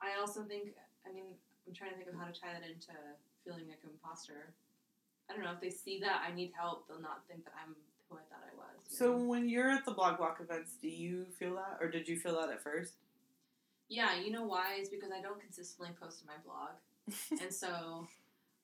[0.00, 0.70] I also think,
[1.06, 1.24] I mean,
[1.66, 2.92] I'm trying to think of how to tie that into
[3.44, 4.52] feeling like an imposter.
[5.28, 7.74] I don't know if they see that I need help, they'll not think that I'm
[8.10, 8.66] who I thought I was.
[8.86, 9.24] So know?
[9.24, 12.38] when you're at the Blog Block events, do you feel that, or did you feel
[12.40, 12.94] that at first?
[13.88, 14.74] yeah, you know why?
[14.80, 16.70] Is because I don't consistently post to my blog,
[17.42, 18.06] and so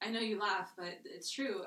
[0.02, 1.62] I know you laugh, but it's true.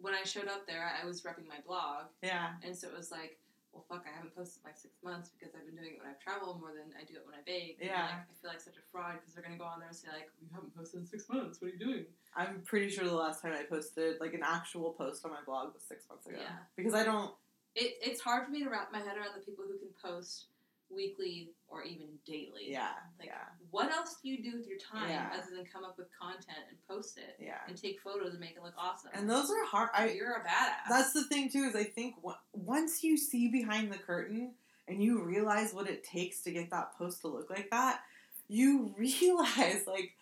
[0.00, 2.54] When I showed up there, I was repping my blog, Yeah.
[2.62, 3.38] and so it was like,
[3.72, 6.08] well, fuck, I haven't posted in like six months because I've been doing it when
[6.08, 7.76] I've traveled more than I do it when I bake.
[7.80, 8.02] And, Yeah.
[8.02, 10.08] like, I feel like such a fraud because they're gonna go on there and say
[10.08, 11.60] like, we haven't posted in six months.
[11.60, 12.06] What are you doing?
[12.34, 15.74] I'm pretty sure the last time I posted like an actual post on my blog
[15.74, 16.38] was six months ago.
[16.40, 16.56] Yeah.
[16.76, 17.34] Because I don't.
[17.74, 20.46] It, it's hard for me to wrap my head around the people who can post
[20.94, 22.66] weekly or even daily.
[22.68, 22.90] Yeah.
[23.18, 23.34] Like, yeah.
[23.70, 25.30] What else do you do with your time Yeah.
[25.32, 27.58] other than come up with content and post it Yeah.
[27.68, 29.10] and take photos and make it look awesome?
[29.14, 29.90] And those are hard.
[29.94, 30.10] I.
[30.10, 30.88] You're a badass.
[30.88, 31.64] That's the thing too.
[31.64, 34.54] Is I think w- once you see behind the curtain
[34.88, 38.00] and you realize what it takes to get that post to look like that,
[38.48, 40.12] you realize like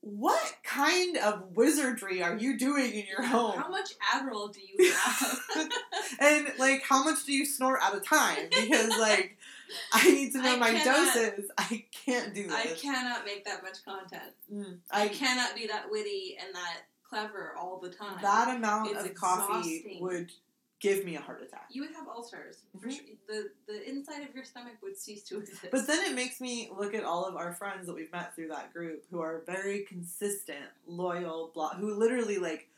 [0.00, 3.58] what kind of wizardry are you doing in your home?
[3.58, 5.38] How much Adderall do you have?
[6.20, 9.36] and like how much do you snort at a time because like
[9.92, 13.44] i need to know I my cannot- doses i can't do this I cannot make
[13.44, 14.32] that much content.
[14.52, 18.18] Mm, I I, cannot be that witty and that clever all the time.
[18.22, 20.30] that amount It's of coffee would
[20.80, 22.58] give me a heart attack you would have ulcers.
[22.80, 22.92] For Mhm.
[22.92, 23.04] sure.
[23.26, 25.66] The the inside of your stomach would cease to exist.
[25.72, 28.48] but then it makes me look at all of our friends that we've met through
[28.48, 32.68] that group who are very consistent loyal blah, who literally like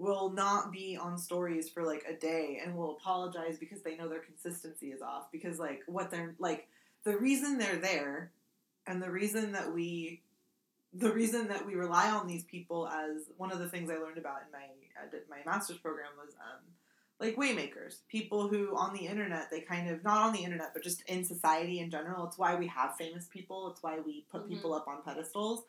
[0.00, 4.08] will not be on stories for like a day and will apologize because they know
[4.08, 6.66] their consistency is off because like what they're like
[7.04, 8.30] the reason they're there
[8.86, 10.22] and the reason that we
[10.94, 14.18] the reason that we rely on these people as one of the things I learned
[14.18, 14.66] about in my
[15.28, 16.60] my master's program was um,
[17.20, 20.82] like waymakers, people who on the internet they kind of not on the internet but
[20.82, 22.26] just in society in general.
[22.26, 23.70] It's why we have famous people.
[23.70, 24.48] It's why we put Mhm.
[24.48, 25.64] people up on pedestals.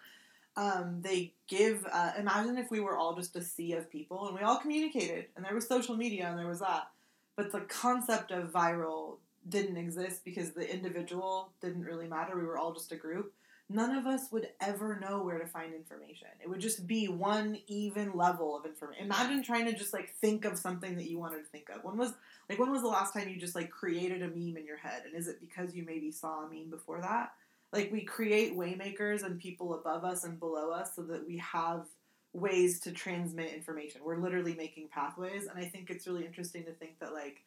[0.58, 1.86] Um, they give.
[1.92, 5.26] Uh, imagine if we were all just a sea of people and we all communicated,
[5.36, 6.90] and there was social media and there was that,
[7.36, 12.38] but the concept of viral didn't exist because the individual didn't really matter.
[12.38, 13.34] We were all just a group.
[13.70, 16.28] None of us would ever know where to find information.
[16.44, 19.06] It would just be one even level of information.
[19.06, 21.82] Imagine trying to just like think of something that you wanted to think of.
[21.84, 22.14] When was
[22.50, 25.04] like when was the last time you just like created a meme in your head?
[25.06, 27.32] And is it because you maybe saw a meme before that?
[27.72, 31.86] Like we create waymakers and people above us and below us so that we have
[32.34, 34.02] ways to transmit information.
[34.04, 37.44] We're literally making pathways and I think it's really interesting to think that like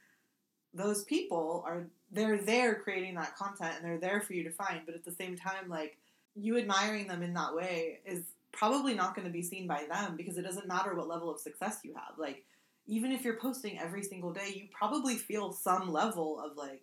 [0.72, 4.80] those people are they're there creating that content and they're there for you to find,
[4.84, 5.98] but at the same time like
[6.34, 10.16] you admiring them in that way is probably not going to be seen by them
[10.16, 12.18] because it doesn't matter what level of success you have.
[12.18, 12.44] Like
[12.86, 16.82] even if you're posting every single day, you probably feel some level of like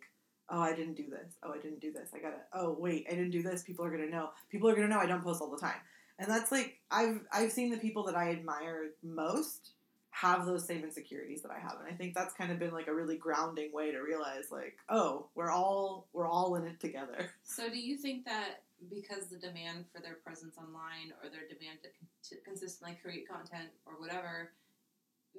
[0.52, 1.36] oh, I didn't do this.
[1.42, 2.10] Oh, I didn't do this.
[2.14, 2.42] I gotta.
[2.54, 3.64] Oh, wait, I didn't do this.
[3.64, 4.30] People are gonna know.
[4.50, 5.80] People are gonna know I don't post all the time.
[6.20, 9.72] And that's like I've I've seen the people that I admire most
[10.12, 12.88] have those same insecurities that I have, and I think that's kind of been like
[12.88, 17.32] a really grounding way to realize like, oh, we're all we're all in it together.
[17.44, 21.80] So, do you think that because the demand for their presence online or their demand
[21.84, 24.52] to, to consistently create content or whatever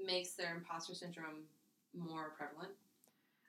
[0.05, 1.45] makes their imposter syndrome
[1.95, 2.73] more prevalent?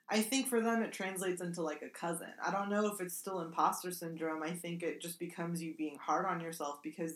[0.08, 2.28] I think for them it translates into like a cousin.
[2.44, 4.42] I don't know if it's still imposter syndrome.
[4.42, 7.14] I think it just becomes you being hard on yourself because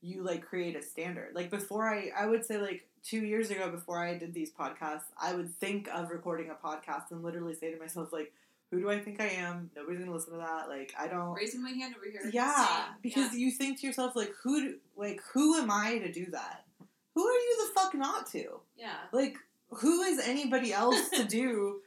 [0.00, 1.34] you like create a standard.
[1.34, 5.04] Like before I I would say like 2 years ago before I did these podcasts,
[5.20, 8.32] I would think of recording a podcast and literally say to myself like
[8.70, 9.68] who do I think I am?
[9.74, 10.68] Nobody's going to listen to that.
[10.68, 12.30] Like I don't Raising my hand over here.
[12.32, 12.94] Yeah, Same.
[13.02, 16.64] because you think to yourself like who do, like who am I to do that?
[17.16, 18.60] Who are you the fuck not to?
[18.78, 18.94] yeah.
[19.12, 19.36] Like,
[19.70, 21.80] who is anybody else to do?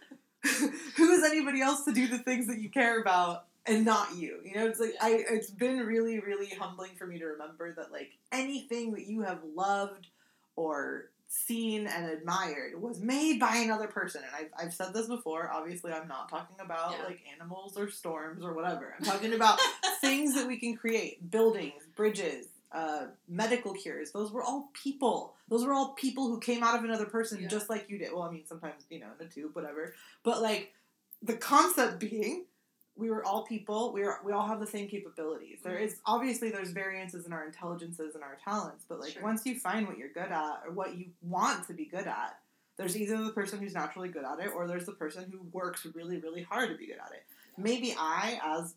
[0.95, 4.39] who is anybody else to do the things that you care about and not you?
[4.43, 5.23] You know, it's like I.
[5.29, 9.39] It's been really, really humbling for me to remember that like anything that you have
[9.56, 10.08] loved
[10.56, 14.21] or seen and admired was made by another person.
[14.23, 15.49] And I've, I've said this before.
[15.51, 17.06] Obviously, I'm not talking about Yeah.
[17.06, 18.93] like animals or storms or whatever.
[18.99, 19.60] I'm talking about
[20.01, 24.12] things that we can create buildings, bridges, uh, medical cures.
[24.12, 25.36] Those were all people.
[25.48, 27.48] Those were all people who came out of another person Yeah.
[27.48, 28.12] just like you did.
[28.12, 29.94] Well, I mean, sometimes, you know, in a tube, whatever.
[30.24, 30.74] But like,
[31.21, 32.46] the concept being
[32.96, 33.92] we were all people.
[33.92, 35.60] We are we all have the same capabilities.
[35.63, 35.96] There Mhm.
[36.06, 39.24] obviously there's variances in our intelligences and our talents, but like Sure.
[39.24, 42.40] once you find what you're good at or what you want to be good at,
[42.78, 45.86] there's either the person who's naturally good at it or there's the person who works
[45.96, 47.24] really really hard to be good at it.
[47.58, 48.76] Maybe I as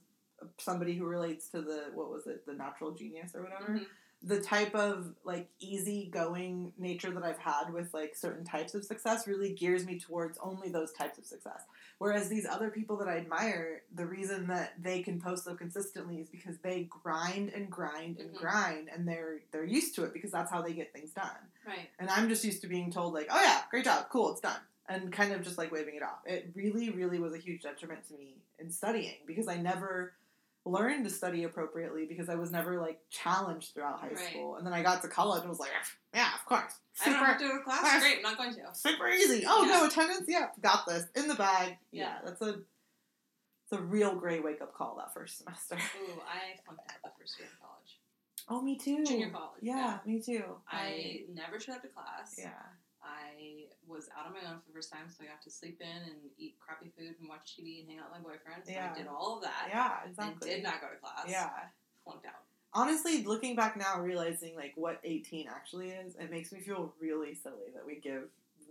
[0.59, 3.87] somebody who relates to the what was it the natural genius or whatever Mhm.
[4.23, 8.83] the type of like easy going nature that I've had with like certain types of
[8.83, 11.63] success really gears me towards only those types of success.
[11.99, 16.17] Whereas these other people that I admire, the reason that they can post so consistently
[16.17, 18.35] is because they grind and grind and Mhm.
[18.37, 21.51] grind and they're they're used to it because that's how they get things done.
[21.67, 21.91] Right.
[21.99, 24.61] And I'm just used to being told like, "Oh yeah, great job, cool, it's done."
[24.89, 26.21] And kind of just like waving it off.
[26.25, 30.15] It really really was a huge detriment to me in studying because I never
[30.67, 34.19] learned to study appropriately because I was never like challenged throughout high Right.
[34.31, 34.57] school.
[34.57, 35.71] And then I got to college and was like,
[36.13, 36.73] yeah, of course.
[37.05, 37.81] I don't have to go to class.
[37.81, 38.03] class.
[38.03, 38.61] Great, I'm not going to.
[38.75, 39.45] super easy.
[39.47, 39.71] Oh Yeah.
[39.79, 41.05] no, attendance, yeah, got this.
[41.15, 41.79] In the bag.
[41.93, 42.19] Yeah, Yeah.
[42.25, 42.49] that's a
[43.69, 45.77] it's a real great wake up call that first semester.
[45.77, 48.01] Ooh, I flunked out the first year of college.
[48.49, 49.05] Oh, me too.
[49.05, 49.59] Junior college.
[49.63, 50.45] Yeah, me too.
[50.71, 52.37] I never showed up to class.
[52.39, 52.51] yeah.
[53.07, 55.81] I was out on my own for the first time, so I got to sleep
[55.81, 58.67] in and eat crappy food and watch TV and hang out with my boyfriend.
[58.67, 58.91] So Yeah.
[58.93, 59.67] I did all of that.
[59.69, 60.51] Yeah, And exactly.
[60.51, 61.27] did not go to class.
[61.29, 61.51] Yeah.
[62.05, 62.43] Flunked out.
[62.75, 67.35] Honestly, looking back now, realizing like what 18 actually is, it makes me feel really
[67.35, 68.25] silly that we give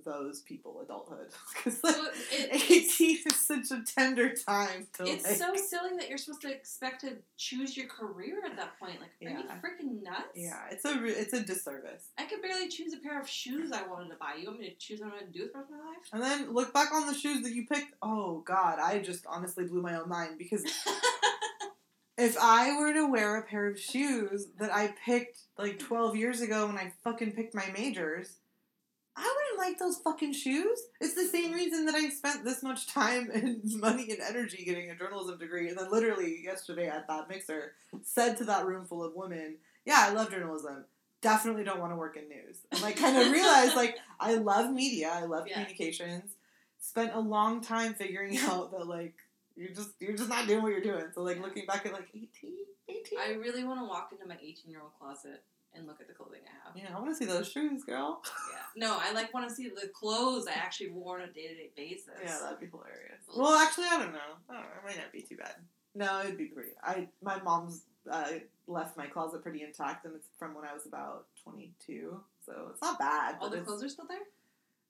[0.04, 1.30] those people adulthood.
[1.56, 1.96] Because like,
[2.32, 2.70] it-
[3.00, 6.52] 18 is such a tender time to It's like, so silly that you're supposed to
[6.52, 9.00] expect to choose your career at that point.
[9.00, 10.24] Like, are you freaking nuts?
[10.36, 12.10] yeah, it's a it's a disservice.
[12.18, 14.36] I could barely choose a pair of shoes I wanted to buy.
[14.40, 15.86] You want me to choose what I'm going to do with the rest of my
[15.86, 15.98] life?
[16.14, 17.94] And then look back on the shoes that you picked.
[18.02, 20.64] Oh God, I just honestly blew my own mind because
[22.18, 26.42] if I were to wear a pair of shoes that I picked like 12 years
[26.42, 28.38] ago when I fucking picked my majors,
[29.68, 30.80] like those fucking shoes.
[31.02, 34.90] It's the same reason that I spent this much time and money and energy getting
[34.92, 35.70] a journalism degree.
[35.70, 39.56] And then literally yesterday at that mixer said to that room full of women,
[39.86, 40.86] Yeah, I love journalism.
[41.22, 42.58] Definitely don't want to work in news.
[42.72, 45.54] And like kind of realized like I love media, I love Yeah.
[45.56, 46.32] communications.
[46.80, 49.16] Spent a long time figuring out that like
[49.56, 51.06] you're just you're just not doing what you're doing.
[51.16, 52.30] So like looking back at like 18,
[52.90, 53.20] 18.
[53.20, 55.44] I really want to walk into my 18 year old closet
[55.76, 56.78] and look at the clothing I have.
[56.78, 58.22] yeah, I want to see those shoes, girl.
[58.52, 58.88] Yeah.
[58.88, 61.56] No, I like want to see the clothes I actually wore on a day to
[61.56, 62.10] day basis.
[62.24, 63.22] Yeah, that'd be hilarious.
[63.36, 64.20] Well, actually, I don't know.
[64.50, 64.70] I don't know.
[64.84, 65.56] It might not be too bad.
[65.94, 66.72] No, it'd be pretty.
[66.84, 68.32] I my mom's uh,
[68.68, 72.68] left my closet pretty intact, and it's from when I was about twenty two, so
[72.72, 73.36] it's not bad.
[73.40, 74.20] All the clothes are still there?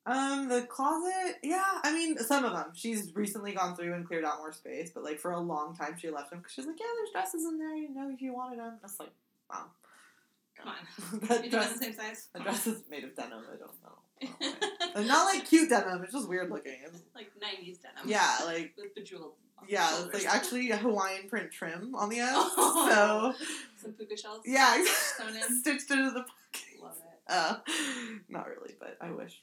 [0.07, 1.79] Um, the closet, yeah.
[1.83, 2.71] I mean, some of them.
[2.73, 5.95] She's recently gone through and cleared out more space, but like for a long time,
[5.99, 7.75] she left them because she's like, yeah, there's dresses in there.
[7.75, 8.77] You know, if you wanted them.
[8.83, 9.09] It's like,
[9.51, 9.65] wow.
[10.57, 11.19] Come on.
[11.27, 12.29] that You dress, the same size?
[12.33, 13.43] the dress is made of denim.
[13.51, 13.97] I don't know.
[14.21, 14.91] I don't know.
[14.95, 16.01] And not like cute denim.
[16.03, 16.77] It's just weird looking.
[16.85, 18.05] It's, like 90s denim.
[18.05, 19.33] yeah, like With bejeweled.
[19.67, 22.33] Yeah, it's like actually a Hawaiian print trim on the ends.
[22.37, 23.33] Oh.
[23.37, 23.45] So
[23.81, 24.41] Some puka shells.
[24.45, 24.83] yeah,
[25.59, 26.81] stitched into the pocket.
[26.81, 27.19] Love it.
[27.27, 27.55] Uh,
[28.29, 29.41] not really, but I wish.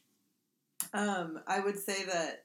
[0.92, 2.44] Um, I would say that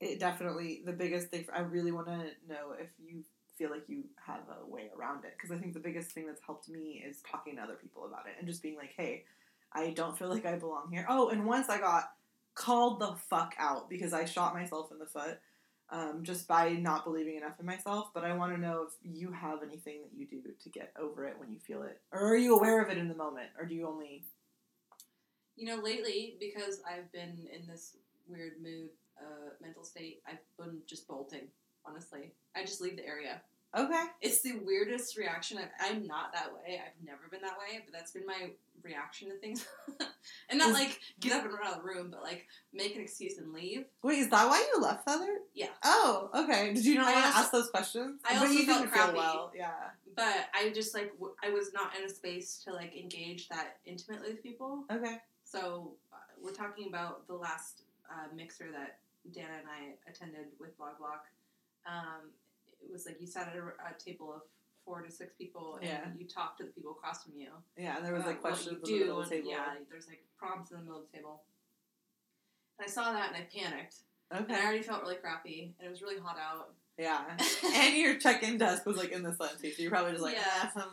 [0.00, 1.46] it definitely the biggest thing.
[1.54, 2.18] I really want to
[2.48, 3.22] know if you
[3.56, 6.40] feel like you have a way around it because I think the biggest thing that's
[6.44, 9.24] helped me is talking to other people about it and just being like, hey,
[9.72, 11.06] I don't feel like I belong here.
[11.08, 12.12] Oh, and once I got
[12.54, 15.38] called the fuck out because I shot myself in the foot.
[15.90, 19.30] Um, just by not believing enough in myself, but I want to know if you
[19.32, 22.36] have anything that you do to get over it when you feel it, or are
[22.36, 24.24] you aware of it in the moment, or do you only
[25.56, 27.96] You know, lately, because I've been in this
[28.26, 28.88] weird mood,
[29.20, 31.48] uh, mental state, I've been just bolting,
[31.86, 32.32] honestly.
[32.56, 33.40] I just leave the area.
[33.76, 34.04] Okay.
[34.20, 35.58] It's the weirdest reaction.
[35.58, 36.80] I've, I'm not that way.
[36.84, 38.50] I've never been that way, but that's been my
[38.84, 39.66] reaction to things.
[40.48, 43.02] and not like get up and run out of the room, but like make an
[43.02, 43.84] excuse and leave.
[44.02, 45.38] Wait, is that why you left Feather?
[45.54, 45.70] Yeah.
[45.82, 46.72] Oh, okay.
[46.72, 48.20] Did you not I want to ask those questions?
[48.24, 49.12] I but also you felt didn't crappy.
[49.12, 49.52] feel well.
[49.56, 49.72] Yeah.
[50.14, 53.78] But I just like w- I was not in a space to like engage that
[53.86, 54.84] intimately with people.
[54.92, 55.16] Okay.
[55.42, 58.98] So uh, we're talking about the last uh, mixer that
[59.32, 61.24] Dana and I attended with Blog Block.
[61.86, 62.30] Um,
[62.82, 64.42] it was like you sat at a, a table of
[64.84, 66.04] four to six people and Yeah.
[66.18, 67.48] you talked to the people across from you.
[67.76, 69.50] Yeah, and there was like questions in the middle of the table.
[69.50, 71.42] Yeah, there's like prompts in the middle of the table.
[72.78, 73.96] And I saw that and I panicked.
[74.34, 74.44] Okay.
[74.52, 76.74] And I already felt really crappy and it was really hot out.
[76.98, 77.22] Yeah.
[77.74, 80.34] and your check-in desk was like in the sun too, so you're probably just like,
[80.36, 80.70] Yeah.
[80.76, 80.90] ah,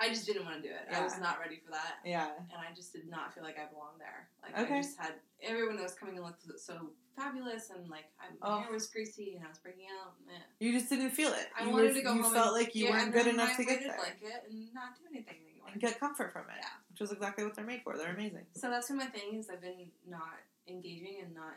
[0.00, 0.94] I just didn't want to do it.
[0.94, 1.96] I was not ready for that.
[2.04, 2.28] yeah.
[2.38, 4.28] and I just did not feel like I belonged there.
[4.42, 4.78] Like Okay.
[4.78, 8.56] I just had everyone that was coming in looked so fabulous, and like I, my
[8.56, 8.58] Oh.
[8.60, 10.14] hair was greasy, and I was breaking out.
[10.30, 10.38] Eh.
[10.60, 11.48] You just didn't feel it.
[11.58, 12.32] I you wanted were- to go You home.
[12.32, 15.02] felt and like you get weren't good enough to get there blanket and not do
[15.10, 15.68] anything anymore.
[15.72, 16.56] and get comfort from it.
[16.58, 16.68] Yeah.
[16.90, 17.96] Which is exactly what they're made for.
[17.96, 18.46] They're amazing.
[18.54, 21.54] So that's been my thing is I've been not engaging and not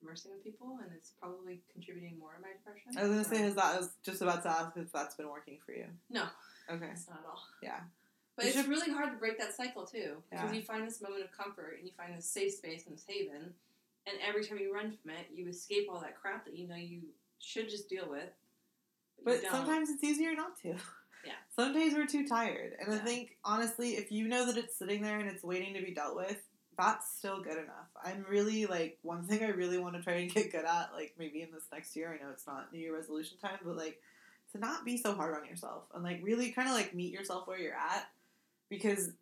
[0.00, 2.96] conversing with people, and it's probably contributing more to my depression.
[2.98, 5.28] I was gonna say, is that I was just about to ask if that's been
[5.28, 5.86] working for you.
[6.10, 6.26] no,
[6.70, 6.88] Okay.
[6.92, 7.42] it's not at all.
[7.62, 7.80] Yeah.
[8.36, 10.56] But You it's should- really hard to break that cycle too, because Yeah.
[10.56, 13.54] you find this moment of comfort and you find this safe space and this haven,
[14.06, 16.76] and every time you run from it, you escape all that crap that you know
[16.76, 17.02] you
[17.38, 18.28] should just deal with.
[19.18, 20.68] you But sometimes it's easier not to.
[21.24, 21.32] Yeah.
[21.56, 22.74] Some days we're too tired.
[22.78, 25.82] And I think, honestly, if you know that it's sitting there and it's waiting to
[25.82, 26.42] be dealt with,
[26.76, 27.88] that's still good enough.
[28.04, 31.14] I'm really, like, one thing I really want to try and get good at, like,
[31.18, 34.00] maybe in this next year, I know it's not New Year resolution time, but, like,
[34.52, 37.46] to not be so hard on yourself and, like, really kind of, like, meet yourself
[37.46, 38.08] where you're at.
[38.68, 39.12] Because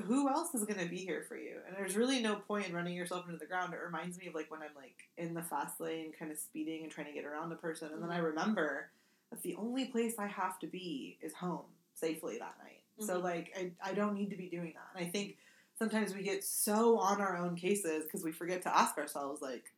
[0.00, 1.56] who else is going to be here for you?
[1.66, 3.72] And there's really no point in running yourself into the ground.
[3.74, 6.82] It reminds me of like when I'm like in the fast lane, kind of speeding
[6.82, 8.90] and trying to get around a person, and then I remember
[9.30, 12.82] that the only place I have to be is home safely that night.
[13.00, 13.22] So Mhm.
[13.22, 14.88] like I, I don't need to be doing that.
[14.98, 15.36] And I think
[15.78, 19.72] sometimes we get so on our own cases because we forget to ask ourselves like,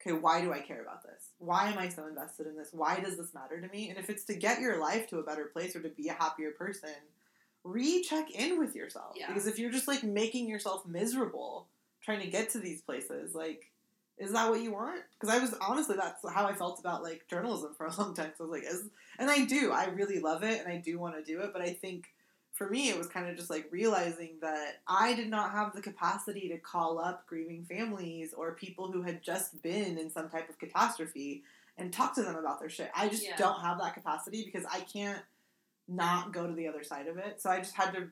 [0.00, 1.30] okay, why do I care about this?
[1.38, 2.68] Why am I so invested in this?
[2.72, 3.88] Why does this matter to me?
[3.90, 6.12] And if it's to get your life to a better place or to be a
[6.14, 6.90] happier person,
[7.64, 9.14] recheck in with yourself.
[9.16, 9.26] Yeah.
[9.28, 11.66] Because if you're just like making yourself miserable
[12.02, 13.70] trying to get to these places, like,
[14.18, 15.00] is that what you want?
[15.18, 18.30] Because I was honestly, that's how I felt about like journalism for a long time.
[18.38, 18.84] So I was like, is,
[19.18, 21.52] and I do, I really love it and I do want to do it.
[21.52, 22.06] But I think
[22.52, 25.80] for me, it was kind of just like realizing that I did not have the
[25.82, 30.48] capacity to call up grieving families or people who had just been in some type
[30.48, 31.42] of catastrophe
[31.76, 32.92] and talk to them about their shit.
[32.94, 33.36] I just Yeah.
[33.36, 35.20] don't have that capacity because I can't
[35.88, 37.40] not go to the other side of it.
[37.40, 38.08] So I just had to,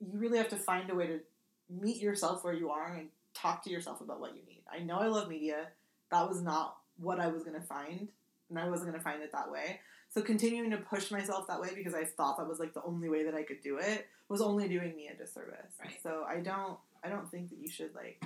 [0.00, 1.20] you really have to find a way to
[1.68, 4.62] meet yourself where you are and talk to yourself about what you need.
[4.72, 5.68] I know I love media.
[6.10, 8.08] That was not what I was going to find,
[8.48, 9.80] and I wasn't going to find it that way.
[10.08, 13.08] So continuing to push myself that way because I thought that was like the only
[13.08, 15.74] way that I could do it was only doing me a disservice.
[15.80, 15.98] Right.
[16.02, 18.24] So I don't I don't think that you should like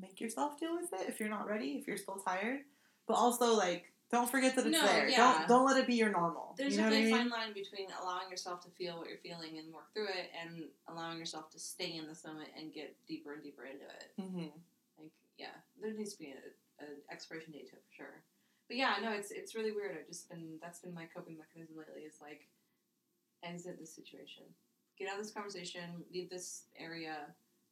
[0.00, 2.60] make yourself deal with it if you're not ready, if you're still tired.
[3.06, 5.08] But also like don't forget that it's No, there.
[5.08, 5.16] yeah.
[5.18, 6.54] Don't don't let it be your normal.
[6.56, 7.10] There's you know I a mean?
[7.10, 10.64] fine line between allowing yourself to feel what you're feeling and work through it, and
[10.88, 14.10] allowing yourself to stay in this moment and get deeper and deeper into it.
[14.18, 14.38] hmm
[14.98, 18.22] Like, yeah, there needs to be a, an expiration date to it for sure.
[18.68, 19.96] But yeah, no, it's it's really weird.
[19.98, 22.02] I've just been that's been my coping mechanism lately.
[22.02, 22.46] Is like
[23.44, 24.42] exit this situation,
[24.98, 27.18] get out of this conversation, leave this area,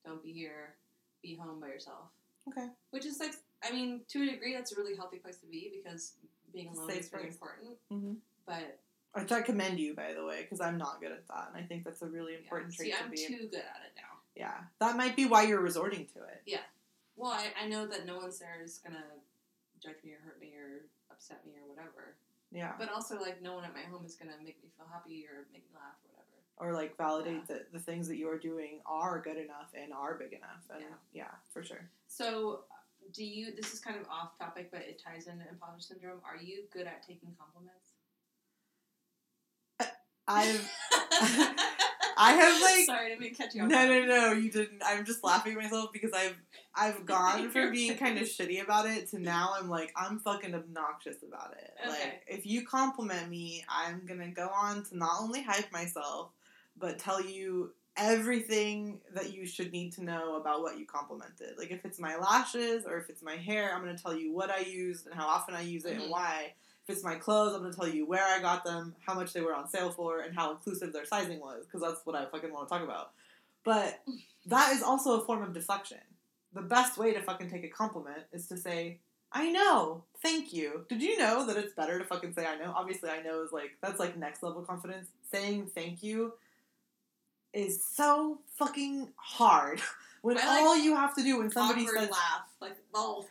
[0.04, 0.74] don't be here,
[1.22, 2.06] be home by yourself.
[2.48, 2.68] Okay.
[2.90, 5.72] Which is like, I mean, to a degree, that's a really healthy place to be
[5.82, 6.14] because
[6.52, 7.34] being alone Safe is very place.
[7.34, 7.76] important.
[7.90, 8.12] hmm
[8.46, 8.78] But
[9.14, 11.66] Which I commend you, by the way, because I'm not good at that, and I
[11.66, 13.26] think that's a really yeah, important see, trait I'm to be.
[13.26, 14.20] too good at it now.
[14.36, 16.42] Yeah, that might be why you're resorting to it.
[16.46, 16.60] Yeah.
[17.16, 19.02] Well, I, I know that no one's there is gonna
[19.82, 22.16] judge me or hurt me or upset me or whatever.
[22.52, 25.26] Yeah, But also, like, no one at my home is gonna make me feel happy
[25.26, 26.22] or make me laugh or whatever.
[26.58, 30.32] or like validate that the things that you're doing are good enough and are big
[30.34, 30.86] enough, and Yeah.
[31.12, 31.88] yeah, for sure.
[32.06, 32.64] So,
[33.12, 33.54] do you?
[33.54, 36.20] This is kind of off topic, but it ties into imposter syndrome.
[36.24, 37.92] Are you good at taking compliments?
[40.28, 40.70] I've
[42.18, 44.82] I have, like- Sorry, I didn't mean to catch you no, no, no, you didn't.
[44.84, 46.36] I'm just laughing at myself because I've
[46.74, 50.54] I've gone from being kind of shitty about it to now I'm like I'm fucking
[50.54, 51.74] obnoxious about it.
[51.80, 51.88] Okay.
[51.90, 56.30] Like if you compliment me, I'm gonna go on to not only hype myself,
[56.76, 61.56] but tell you everything that you should need to know about what you complimented.
[61.58, 64.50] Like if it's my lashes or if it's my hair, I'm gonna tell you what
[64.50, 66.02] I used and how often I use it Mhm.
[66.02, 66.54] and why.
[66.84, 69.40] If it's my clothes, I'm gonna tell you where I got them, how much they
[69.40, 72.52] were on sale for, and how inclusive their sizing was, because that's what I fucking
[72.52, 73.12] want to talk about.
[73.64, 74.02] But
[74.46, 75.98] that is also a form of deflection.
[76.52, 79.00] The best way to fucking take a compliment is to say,
[79.32, 80.86] I know, thank you.
[80.88, 82.72] Did you know that it's better to fucking say I know?
[82.76, 85.08] Obviously, I know is like, that's like next level confidence.
[85.30, 86.34] Saying thank you
[87.52, 89.80] is so fucking hard.
[90.22, 93.24] When like all you have to do when somebody says, laugh, like the whole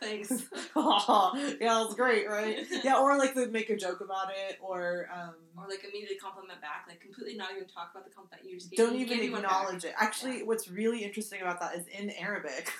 [1.60, 2.66] yeah, it's great, right?
[2.84, 6.58] Yeah, or like they make a joke about it, or um, or like immediately compliment
[6.62, 8.48] back, like completely not even talk about the compliment.
[8.48, 9.50] You just gave, don't even gave one back.
[9.52, 9.92] acknowledge it.
[9.98, 12.72] Actually, what's really interesting about that is in Arabic.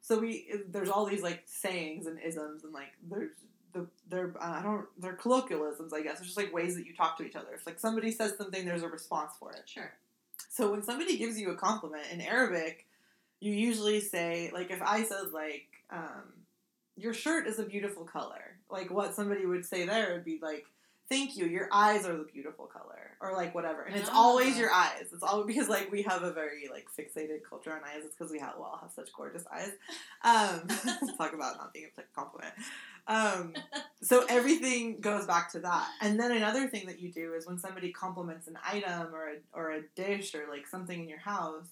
[0.00, 3.30] So we there's all these like sayings and isms and like there's
[3.72, 6.18] the they're uh, I don't they're colloquialisms I guess.
[6.18, 7.48] It's just like ways that you talk to each other.
[7.54, 9.62] It's like somebody says something, there's a response for it.
[9.66, 9.92] Sure.
[10.50, 12.86] So when somebody gives you a compliment in Arabic,
[13.40, 16.32] you usually say like if I said like um,
[16.96, 20.66] your shirt is a beautiful color, like what somebody would say there would be like
[21.08, 23.82] thank you your eyes are the beautiful color or like whatever.
[23.82, 24.16] And it's Ah.
[24.16, 25.06] always your eyes.
[25.12, 28.02] It's always because like we have a very like fixated culture on eyes.
[28.04, 29.72] It's because we have we all have such gorgeous eyes.
[30.22, 30.66] Um
[31.18, 32.52] talk about not being a compliment.
[33.08, 33.54] Um
[34.02, 35.88] so everything goes back to that.
[36.00, 39.36] And then another thing that you do is when somebody compliments an item or a,
[39.52, 41.68] or a dish or like something in your house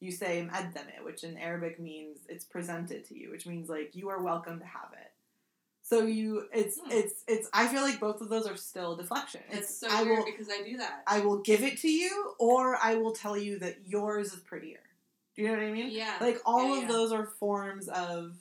[0.00, 4.08] you say "mqaddame," which in Arabic means it's presented to you, which means like you
[4.10, 5.10] are welcome to have it.
[5.88, 6.90] So you, it's Hmm.
[6.90, 7.48] it's it's.
[7.54, 9.40] I feel like both of those are still deflection.
[9.50, 11.02] It's so I weird will because I do that.
[11.06, 14.80] I will give it to you, or I will tell you that yours is prettier.
[15.34, 15.90] Do you know what I mean?
[15.90, 16.16] yeah.
[16.20, 16.88] Like all Yeah, of yeah.
[16.88, 18.34] those are forms of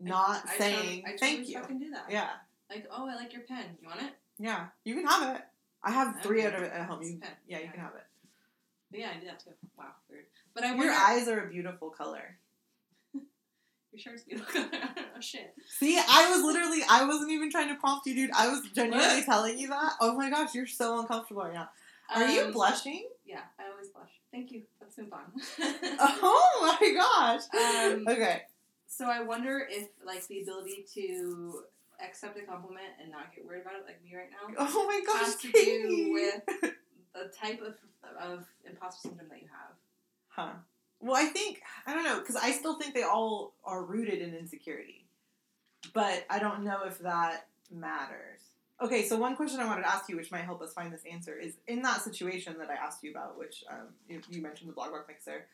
[0.00, 1.60] not I saying totally, I totally thank you.
[1.62, 2.06] can do that.
[2.10, 2.30] Yeah,
[2.68, 3.64] Like, oh, I like your pen.
[3.80, 4.12] You want it?
[4.38, 4.66] yeah.
[4.84, 5.42] You can have it.
[5.82, 6.48] I have three Okay.
[6.48, 7.00] out of it at home.
[7.00, 7.30] It's You, pen.
[7.46, 7.70] yeah, you Yeah.
[7.70, 8.04] can have it.
[8.90, 9.50] But yeah, I do that too.
[9.78, 10.26] Wow, weird.
[10.52, 10.84] But I wonder.
[10.86, 12.36] Your eyes are a beautiful color.
[13.96, 14.62] Your shirt's beautiful.
[15.16, 15.54] oh shit.
[15.78, 18.30] See, I was literally, I wasn't even trying to prompt you, dude.
[18.36, 19.92] I was genuinely telling you that.
[20.00, 21.68] Oh my gosh, you're so uncomfortable right now.
[22.14, 23.08] Are you Um, blushing?
[23.24, 24.10] Yeah, I always blush.
[24.30, 24.62] Thank you.
[24.80, 25.32] Let's move on.
[26.22, 27.42] Oh my gosh.
[27.54, 28.42] Um, okay.
[28.86, 31.62] so I wonder if like the ability to
[32.04, 35.00] accept a compliment and not get worried about it, like me right now, Oh my
[35.06, 35.86] gosh, has to Katie.
[35.86, 36.42] do with
[37.14, 37.74] the type of
[38.20, 39.74] of imposter syndrome that you have.
[40.28, 40.52] Huh.
[41.00, 44.34] Well, I think I don't know because I still think they all are rooted in
[44.34, 45.06] insecurity,
[45.92, 48.40] but I don't know if that matters.
[48.82, 51.04] Okay, so one question I wanted to ask you, which might help us find this
[51.10, 54.68] answer, is in that situation that I asked you about, which um, you, you mentioned
[54.68, 55.46] the Blog Block mixer.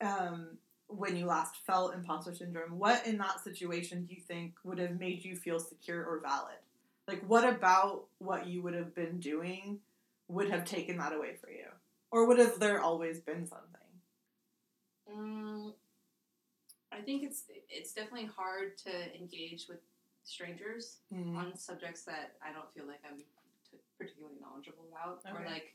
[0.00, 0.58] Um,
[0.88, 4.98] when you last felt imposter syndrome, what in that situation do you think would have
[4.98, 6.56] made you feel secure or valid?
[7.06, 9.78] Like, what about what you would have been doing
[10.26, 11.66] would have taken that away for you?
[12.10, 13.79] Or would have there always been something?
[15.10, 15.72] Mm,
[16.92, 19.80] I think it's it's definitely hard to engage with
[20.24, 21.36] strangers Mm.
[21.36, 25.30] on subjects that I don't feel like I'm t- particularly knowledgeable about, okay.
[25.36, 25.74] or like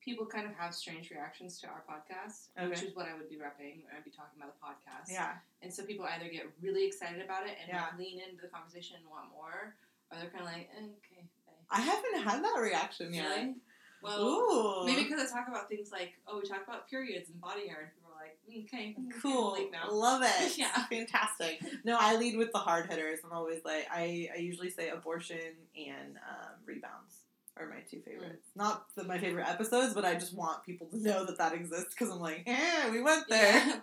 [0.00, 3.36] people kind of have strange reactions to our podcast, which is what I would be
[3.36, 3.84] repping.
[3.94, 5.36] I'd be talking about the podcast, Yeah.
[5.62, 7.86] and so people either get really excited about it and Yeah.
[7.86, 9.76] like, lean into the conversation and want more,
[10.10, 11.52] or they're kind of like, okay, bye.
[11.70, 13.28] I haven't had that reaction yet.
[13.28, 13.54] Really?
[14.02, 14.86] Well, Ooh.
[14.86, 17.92] maybe because I talk about things like, oh, we talk about periods and body hair,
[17.94, 19.56] and like, mm, okay, mm, Cool.
[19.90, 20.58] Love it.
[20.58, 20.72] Yeah.
[20.86, 21.60] Fantastic.
[21.84, 23.20] No, I lead with the hard hitters.
[23.24, 25.38] I'm always like, I, I usually say abortion
[25.76, 27.24] and um, rebounds
[27.58, 28.46] are my two favorites.
[28.56, 31.94] Not the, my favorite episodes, but I just want people to know that that exists
[31.94, 33.54] because I'm like, eh, we went there.
[33.66, 33.80] Yeah,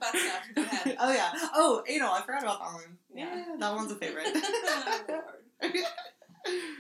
[0.57, 1.31] yeah, oh, yeah.
[1.53, 2.11] Oh, anal.
[2.11, 2.97] I forgot about that one.
[3.13, 3.35] Yeah.
[3.35, 4.27] Yeah, that one's a favorite.
[5.07, 5.23] Lord.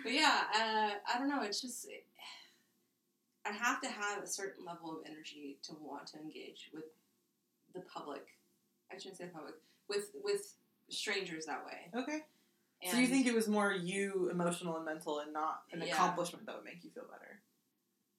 [0.03, 1.43] But yeah, uh, I don't know.
[1.43, 1.85] It's just
[3.45, 6.83] I have to have a certain level of energy to want to engage with
[7.73, 8.25] the public.
[8.91, 9.55] I shouldn't say the public
[9.87, 10.55] with with
[10.89, 11.89] strangers that way.
[12.01, 12.19] okay.
[12.81, 15.93] And so you think it was more you, emotional and mental, and not an Yeah.
[15.93, 17.41] accomplishment that would make you feel better?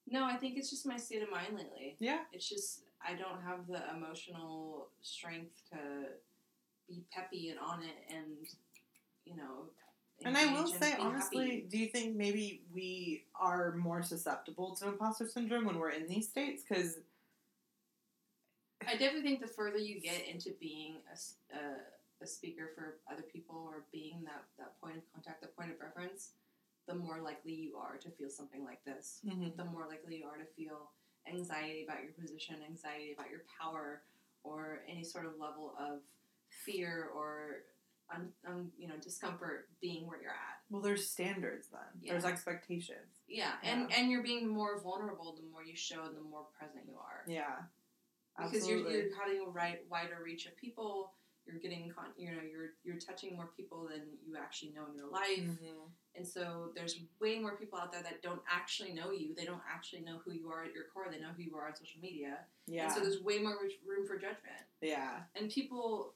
[0.07, 1.95] No, I think it's just my state of mind lately.
[1.99, 2.25] Yeah.
[2.31, 5.77] It's just I don't have the emotional strength to
[6.87, 8.47] be peppy and on it, and
[9.25, 9.69] you know.
[10.23, 11.67] And I will engage say, honestly, happy.
[11.67, 16.29] do you think maybe we are more susceptible to imposter syndrome when we're in these
[16.29, 16.63] states?
[16.67, 16.99] Because
[18.87, 21.17] I definitely think the further you get into being a
[22.21, 25.77] a speaker for other people or being that, that point of contact, the point of
[25.81, 26.33] reference,
[26.87, 29.21] the more likely you are to feel something like this.
[29.25, 29.57] Mm-hmm.
[29.57, 30.91] The more likely you are to feel
[31.27, 34.03] anxiety about your position, anxiety about your power,
[34.43, 35.99] or any sort of level of
[36.65, 37.63] fear or
[38.13, 40.59] un, un, you know discomfort being where you're at.
[40.69, 41.81] well, there's standards then.
[42.01, 42.13] Yeah.
[42.13, 43.21] There's expectations.
[43.27, 46.85] Yeah, and and you're being more vulnerable the more you show, and the more present
[46.87, 47.23] you are.
[47.27, 47.55] Yeah,
[48.37, 51.13] because you're, you're having a right, wider reach of people.
[51.45, 54.95] You're getting, con- you know, you're you're touching more people than you actually know in
[54.95, 55.89] your life, Mhm.
[56.15, 59.33] and so there's way more people out there that don't actually know you.
[59.35, 61.07] They don't actually know who you are at your core.
[61.11, 64.05] They know who you are on social media, Yeah, and so there's way more room
[64.05, 64.63] for judgment.
[64.81, 66.13] yeah, And people,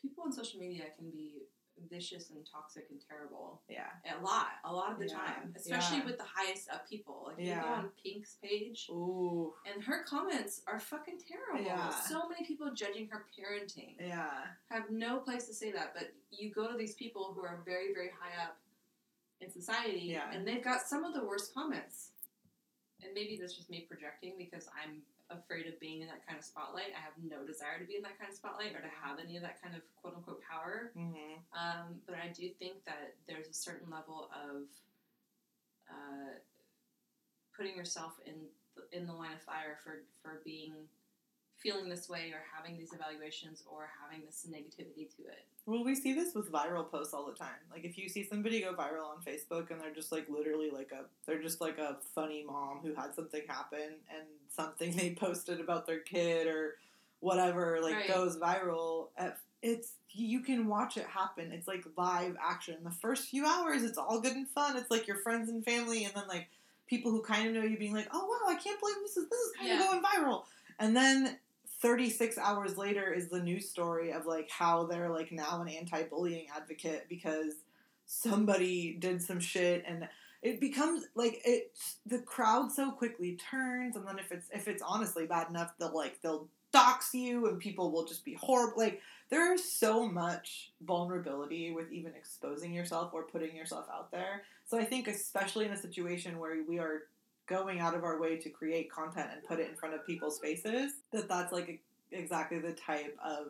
[0.00, 1.42] people on social media can be
[1.90, 3.86] vicious and toxic and terrible yeah,
[4.18, 6.04] a lot, a lot of the Yeah, time, especially yeah.
[6.04, 7.24] with the highest up people.
[7.28, 8.86] Like you go on Pink's page.
[8.90, 11.64] Ooh, And her comments are fucking terrible.
[11.66, 11.90] Yeah.
[11.90, 14.28] So many people judging her parenting yeah,
[14.70, 17.92] have no place to say that, but you go to these people who are very,
[17.92, 18.56] very high up
[19.40, 20.30] in society, Yeah.
[20.32, 22.10] and they've got some of the worst comments.
[23.02, 25.02] And maybe that's just me projecting because I'm
[25.38, 26.92] afraid of being in that kind of spotlight.
[26.96, 29.36] I have no desire to be in that kind of spotlight or to have any
[29.36, 30.90] of that kind of quote unquote power.
[30.94, 34.68] hmm Um, but I do think that there's a certain level of
[35.90, 36.32] uh,
[37.56, 38.34] putting yourself in
[38.76, 40.72] the, in the line of fire for, for being
[41.62, 45.44] feeling this way or having these evaluations or having this negativity to it.
[45.66, 47.48] Well, we see this with viral posts all the time.
[47.70, 50.90] Like if you see somebody go viral on Facebook and they're just like literally like
[50.92, 55.60] a they're just like a funny mom who had something happen and something they posted
[55.60, 56.74] about their kid or
[57.20, 58.08] whatever like Right.
[58.08, 59.08] goes viral.
[59.16, 61.52] At, it's you can watch it happen.
[61.52, 62.76] It's like live action.
[62.82, 64.76] The first few hours, it's all good and fun.
[64.76, 66.48] It's like your friends and family, and then like
[66.88, 69.28] people who kind of know you being like, "Oh wow, I can't believe this is
[69.30, 69.74] this is kind Yeah.
[69.76, 70.42] of going viral."
[70.80, 71.38] And then
[71.82, 76.46] 36 hours later is the news story of like how they're like now an anti-bullying
[76.56, 77.54] advocate because
[78.06, 80.08] somebody did some shit and
[80.42, 81.72] it becomes like it
[82.06, 85.94] the crowd so quickly turns and then if it's if it's honestly bad enough they'll
[85.94, 91.72] like they'll dox you and people will just be horrible like there's so much vulnerability
[91.72, 94.42] with even exposing yourself or putting yourself out there.
[94.66, 97.04] So i think especially in a situation where we are
[97.52, 100.38] going out of our way to create content and put it in front of people's
[100.38, 101.80] faces that that's like
[102.10, 103.48] exactly the type of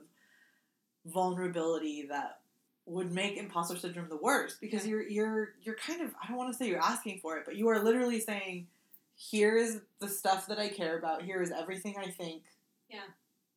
[1.06, 2.40] vulnerability that
[2.86, 6.52] would make imposter syndrome the worst because you're you're you're kind of I don't want
[6.52, 8.66] to say you're asking for it but you are literally saying
[9.14, 12.42] here is the stuff that I care about here is everything I think
[12.90, 13.00] Yeah.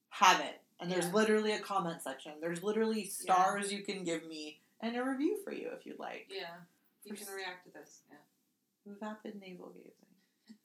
[0.10, 1.14] have it and there's Yeah.
[1.14, 5.52] literally a comment section there's literally stars you can give me and a review for
[5.52, 6.58] you if you'd like Yeah.
[7.04, 8.02] You For can react to this.
[8.12, 8.94] Yeah.
[9.00, 9.92] vapid navel gazing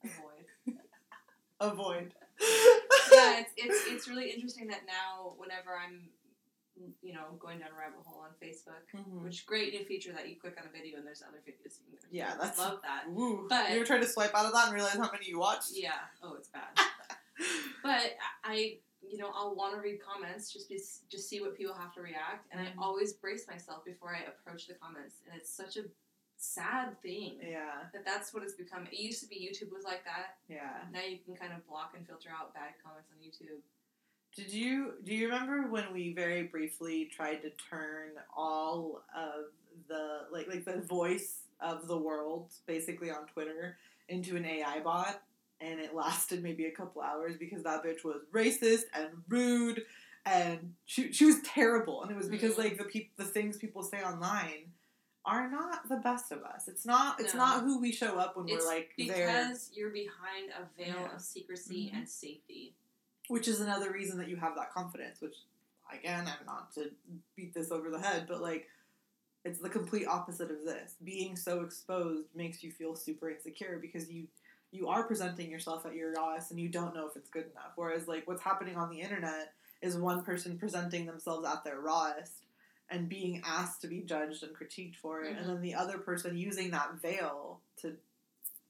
[0.03, 0.45] Avoid.
[1.59, 2.13] avoid
[3.13, 6.09] yeah, it's, it's it's really interesting that now whenever I'm
[7.03, 9.21] you know going down a rabbit hole on Facebook, Mhm.
[9.23, 11.77] which great new feature that you click on a video and there's other videos.
[11.91, 13.07] You can Yeah, that's- love that.
[13.09, 13.45] Woo.
[13.47, 15.71] But- you ever tried to swipe out of that and realize how many you watched?
[15.73, 15.99] Yeah.
[16.23, 16.69] Oh, it's bad.
[17.83, 18.77] but I,
[19.07, 20.79] you know, I'll want to read comments just be,
[21.09, 22.71] just see what people have to react, and Mhm.
[22.71, 25.83] I always brace myself before I approach the comments, and it's such a
[26.41, 28.87] sad thing Yeah, that that's what it's become.
[28.91, 30.37] It used to be YouTube was like that.
[30.49, 30.77] yeah.
[30.91, 33.61] Now you can kind of block and filter out bad comments on YouTube.
[34.35, 39.45] Did you do you remember when we very briefly tried to turn all of
[39.87, 43.77] the like like the voice of the world basically on Twitter
[44.09, 45.21] into an AI bot
[45.59, 49.83] and it lasted maybe a couple hours because that bitch was racist and rude
[50.25, 52.57] and she, she was terrible and it was because Mhm.
[52.63, 54.71] like the peop, the things people say online
[55.25, 56.67] are not the best of us.
[56.67, 57.39] It's not it's No.
[57.39, 59.07] not who we show up when It's we're like there.
[59.27, 61.15] because you're behind a veil Yeah.
[61.15, 61.97] of secrecy Mhm.
[61.97, 62.75] and safety.
[63.27, 65.35] which is another reason that you have that confidence which
[65.91, 66.91] again i'm not to
[67.35, 68.67] beat this over the head but like
[69.45, 74.09] it's the complete opposite of this being so exposed makes you feel super insecure because
[74.11, 74.27] you
[74.71, 77.71] you are presenting yourself at your rawest and you don't know if it's good enough
[77.75, 82.43] whereas like what's happening on the internet is one person presenting themselves at their rawest
[82.91, 85.39] and being asked to be judged and critiqued for it Mhm.
[85.39, 87.97] and then the other person using that veil to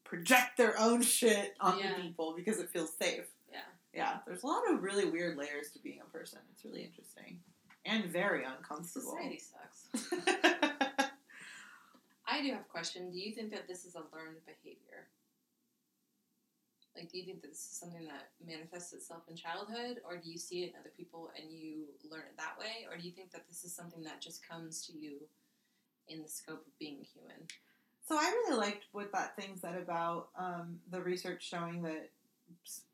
[0.04, 1.96] project their own shit onto Yeah.
[2.02, 3.66] people because it feels safe Yeah.
[3.94, 6.40] yeah, there's a lot of really weird layers to being a person.
[6.54, 7.44] It's really interesting
[7.86, 9.12] and very uncomfortable.
[9.12, 9.88] Society sucks.
[12.28, 13.12] I do have a question.
[13.12, 15.08] Do you think that this is a learned behavior?
[16.96, 20.30] Like, do you think that this is something that manifests itself in childhood, or do
[20.30, 23.12] you see it in other people and you learn it that way, or do you
[23.14, 25.18] think that this is something that just comes to you
[26.10, 27.48] in the scope of being human?
[28.08, 32.10] so I really liked what that thing said about um, the research showing that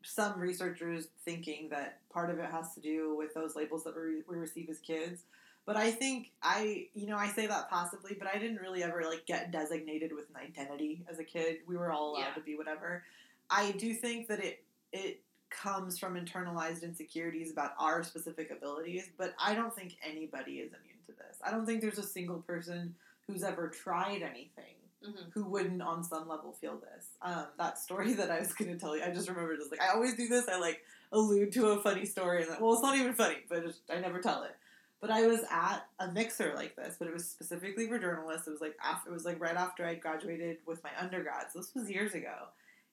[0.04, 4.22] some researchers thinking that part of it has to do with those labels that we,
[4.28, 5.22] we receive as kids.
[5.66, 9.02] But I think I, you know, I say that passively, but I didn't really ever
[9.02, 11.56] like get designated with an identity as a kid.
[11.66, 12.34] We were all allowed Yeah.
[12.34, 13.02] to be whatever.
[13.50, 15.20] I do think that it it
[15.50, 20.98] comes from internalized insecurities about our specific abilities, but I don't think anybody is immune
[21.06, 21.36] to this.
[21.42, 22.94] I don't think there's a single person
[23.26, 24.74] who's ever tried anything
[25.06, 25.30] Mm-hmm.
[25.30, 27.06] who wouldn't on some level feel this.
[27.22, 29.70] Um, that story that I was going to tell you, I just remembered this.
[29.70, 30.48] Like I always do this.
[30.48, 30.82] I like
[31.12, 34.18] allude to a funny story, and well, it's not even funny, but it's, I never
[34.18, 34.56] tell it.
[35.00, 38.48] But I was at a mixer like this, but it was specifically for journalists.
[38.48, 41.46] It was like after, it was like right after I graduated with my undergrad.
[41.52, 42.34] So this was years ago,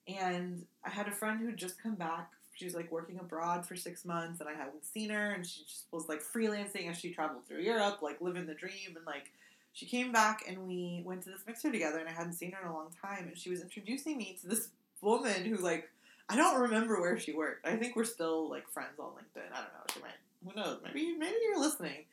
[0.06, 2.30] and I had a friend who'd just come back.
[2.54, 5.62] She was like working abroad for six months, and I hadn't seen her, and she
[5.64, 9.30] just was like freelancing as she traveled through Europe, like living the dream, and like
[9.76, 12.62] she came back and we went to this mixer together and I hadn't seen her
[12.62, 14.70] in a long time and she was introducing me to this
[15.02, 15.90] woman who like
[16.30, 17.66] I don't remember where she worked.
[17.66, 19.52] I think we're still like friends on LinkedIn.
[19.52, 19.84] I don't know.
[19.92, 20.10] She might
[20.44, 22.04] who knows, maybe maybe you're listening.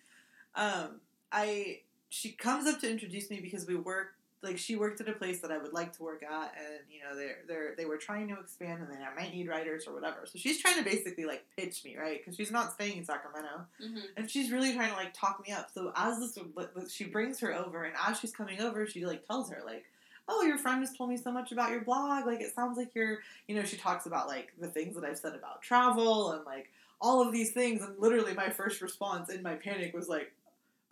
[0.55, 0.99] Um
[1.31, 1.79] I
[2.09, 5.39] she comes up to introduce me because we worked like she worked at a place
[5.39, 8.27] that I would like to work at and you know they're they're they were trying
[8.27, 10.25] to expand and they might need writers or whatever.
[10.25, 12.19] So she's trying to basically like pitch me, right?
[12.19, 13.99] Because she's not staying in Sacramento Mm-hmm.
[14.17, 15.69] and she's really trying to like talk me up.
[15.73, 16.37] So as this,
[16.91, 19.85] she brings her over, and as she's coming over, she like tells her like,
[20.27, 22.25] "Oh, your friend has told me so much about your blog.
[22.25, 25.17] Like, it sounds like you're, you know." She talks about like the things that I've
[25.17, 26.69] said about travel and like
[27.01, 27.81] all of these things.
[27.81, 30.31] And literally, my first response in my panic was like,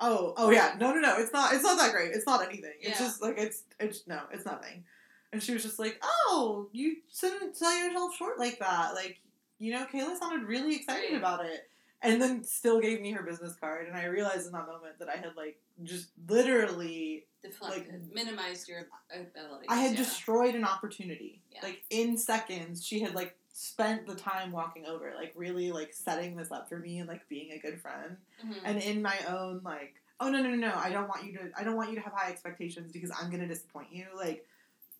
[0.01, 2.11] "Oh, oh yeah, no, no, no, it's not, it's not that great.
[2.13, 2.73] It's not anything.
[2.81, 3.05] It's Yeah.
[3.05, 4.83] just like it's, it's no, it's nothing."
[5.31, 8.93] And she was just like, "Oh, you shouldn't sell yourself short like that.
[8.95, 9.19] Like,
[9.59, 11.17] you know, Kayla sounded really excited Right.
[11.17, 11.67] about it."
[12.03, 15.07] and then still gave me her business card and i realized in that moment that
[15.07, 18.09] i had like just literally Deflected.
[18.11, 19.67] Minimized your ability.
[19.69, 21.59] i had destroyed an opportunity Yeah.
[21.61, 26.35] like in seconds she had like spent the time walking over, like really like setting
[26.35, 28.17] this up for me and like being a good friend.
[28.43, 28.55] Mhm.
[28.63, 31.51] And in my own like, oh no no no no, I don't want you to
[31.57, 34.05] I don't want you to have high expectations because I'm gonna disappoint you.
[34.15, 34.45] Like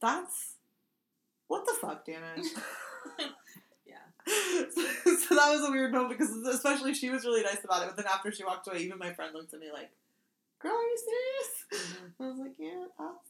[0.01, 0.55] that's
[1.47, 2.45] what the fuck, damn it.
[3.85, 3.95] yeah.
[4.25, 4.81] so,
[5.27, 7.97] so that was a weird moment because especially she was really nice about it, but
[7.97, 9.91] then after she walked away, even my friend looked at me like,
[10.59, 10.97] "Girl, are you
[11.69, 12.11] serious?" Mhm.
[12.25, 13.29] I was like, "Yeah, that's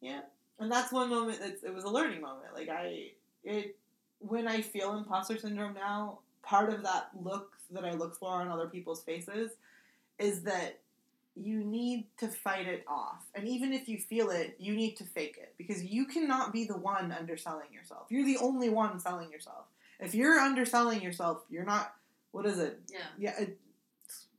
[0.00, 0.20] yeah."
[0.58, 1.38] And that's one moment.
[1.42, 2.54] It's, it was a learning moment.
[2.54, 3.12] Like I,
[3.44, 3.76] it
[4.20, 8.48] when I feel imposter syndrome now, part of that look that I look for on
[8.48, 9.52] other people's faces
[10.18, 10.80] is that
[11.36, 13.24] you need to fight it off.
[13.34, 16.64] And even if you feel it, you need to fake it because you cannot be
[16.64, 18.06] the one underselling yourself.
[18.10, 19.64] You're the only one selling yourself.
[19.98, 21.94] If you're underselling yourself, you're not.
[22.32, 22.80] What is it?
[22.90, 22.98] Yeah.
[23.18, 23.58] Yeah, it,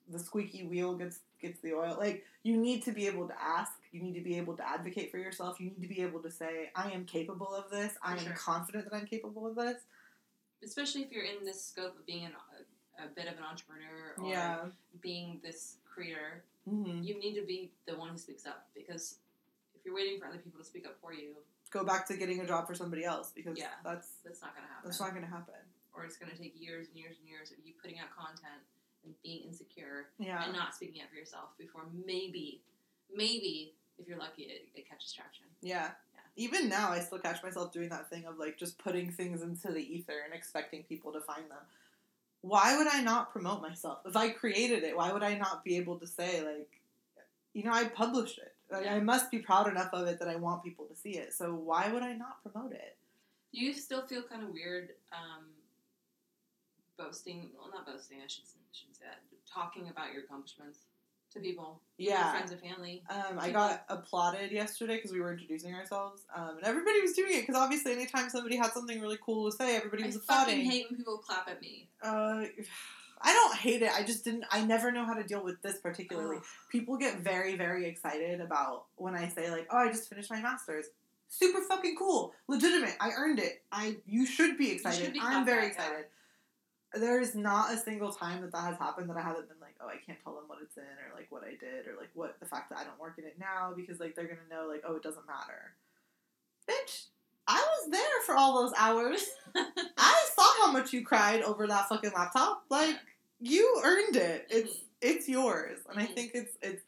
[0.10, 1.96] the squeaky wheel gets gets the oil.
[2.00, 3.72] Like you need to be able to ask.
[3.92, 5.60] You need to be able to advocate for yourself.
[5.60, 7.94] You need to be able to say, "I am capable of this.
[8.02, 8.34] I am sure.
[8.34, 9.84] confident that I'm capable of this."
[10.64, 12.34] Especially if you're in this scope of being an,
[13.00, 14.70] a, a bit of an entrepreneur or Yeah.
[15.02, 19.18] being this creator, hmm you need to be the one who speaks up because
[19.74, 21.36] if you're waiting for other people to speak up for you,
[21.72, 23.70] Go back to getting a job for somebody else because Yeah.
[23.84, 24.90] that's that's not going to happen.
[24.90, 25.56] that's not going to happen.
[25.94, 28.62] or it's going to take years and years and years of you putting out content
[29.04, 30.44] and being insecure Yeah.
[30.46, 32.62] and not speaking up for yourself before maybe,
[33.14, 35.46] maybe if you're lucky, it, it catches traction.
[35.62, 35.90] Yeah.
[36.14, 36.22] Yeah.
[36.36, 39.72] Even now, I still catch myself doing that thing of like just putting things into
[39.72, 41.60] the ether and expecting people to find them.
[42.42, 44.00] Why would I not promote myself?
[44.06, 46.70] If I created it, why would I not be able to say, like,
[47.54, 48.54] you know, I published it?
[48.72, 51.34] Like, I must be proud enough of it that I want people to see it.
[51.34, 52.96] So why would I not promote it?
[53.54, 55.44] Do you still feel kind of weird um,
[56.98, 57.50] boasting?
[57.56, 58.18] Well, not boasting.
[58.24, 59.20] I should shouldn't say that.
[59.54, 60.80] Talking about your accomplishments
[61.34, 62.32] to people, Yeah.
[62.32, 63.04] friends and family.
[63.10, 67.34] Um, I got applauded yesterday because we were introducing ourselves, um, and everybody was doing
[67.34, 70.26] it because obviously, anytime somebody had something really cool to say, everybody was fucking
[70.56, 70.66] applauding.
[70.72, 71.88] hate when people clap at me.
[72.04, 72.46] Uh,
[73.24, 73.92] I don't hate it.
[73.96, 74.46] I just didn't.
[74.52, 76.40] I never know how to deal with this particularly.
[76.72, 80.42] People get very, very excited about when I say like, "Oh, I just finished my
[80.42, 80.88] master's."
[81.30, 82.96] Super fucking cool, legitimate.
[83.00, 83.64] I earned it.
[83.72, 85.14] I you should be excited.
[85.14, 86.06] be I'm very excited.
[86.94, 89.88] There is not a single time that that has happened that I haven't been "Oh,
[89.88, 92.40] I can't tell them what it's in," or like what I did, or like what
[92.40, 94.84] the fact that I don't work in it now because like they're gonna know like,
[94.86, 95.76] "Oh, it doesn't matter."
[96.70, 97.08] Bitch,
[97.48, 99.26] I was there for all those hours.
[99.98, 102.64] I saw how much you cried over that fucking laptop.
[102.70, 102.98] Like
[103.40, 104.48] you earned it.
[104.50, 105.80] It's it's yours.
[105.90, 106.16] And I Mhm.
[106.16, 106.84] think it's it's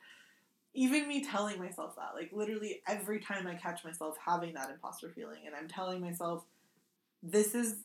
[0.73, 2.13] even me telling myself that.
[2.15, 6.45] Like literally every time I catch myself having that imposter feeling and I'm telling myself
[7.21, 7.83] this is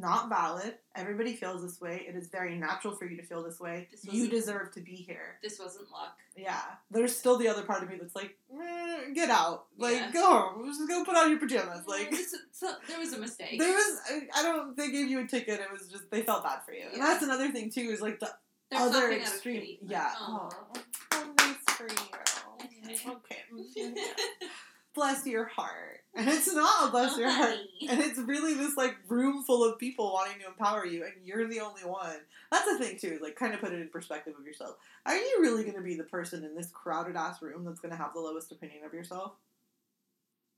[0.00, 0.74] not valid.
[0.96, 2.04] Everybody feels this way.
[2.08, 3.88] It is very natural for you to feel this way.
[3.90, 5.38] This You deserve to be here.
[5.42, 6.16] this wasn't luck.
[6.36, 6.60] Yeah.
[6.90, 9.66] There's still the other part of me that's like, "Eh, get out.
[9.78, 10.10] Like, Yeah.
[10.12, 10.66] go home.
[10.66, 11.86] Just go put on your pajamas.
[11.86, 12.12] Like,
[12.52, 13.58] so, there was a mistake.
[13.58, 14.00] there was,
[14.34, 15.60] I, don't, they gave you a ticket.
[15.60, 16.86] It was just, they felt bad for you.
[16.92, 18.30] And that's another thing, too, is like the
[18.70, 19.60] They're other clapping out of extreme.
[19.82, 20.14] Like, yeah.
[20.18, 20.80] "Aw." Oh,
[21.12, 23.10] how nice for you.
[23.12, 23.38] Okay.
[23.52, 23.94] Okay.
[24.94, 25.96] bless your heart.
[26.12, 27.54] And it's not a bless your heart.
[27.88, 31.46] And it's really this like room full of people wanting to empower you, and you're
[31.46, 32.16] the only one.
[32.50, 33.20] That's the thing too.
[33.22, 34.74] Like, kind of put it in perspective of yourself.
[35.06, 37.92] Are you really going to be the person in this crowded ass room that's going
[37.92, 39.34] to have the lowest opinion of yourself?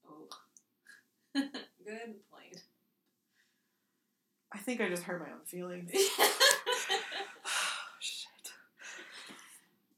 [0.08, 0.26] Oh.
[1.34, 2.62] Good point.
[4.54, 5.92] I think I just hurt my own feelings.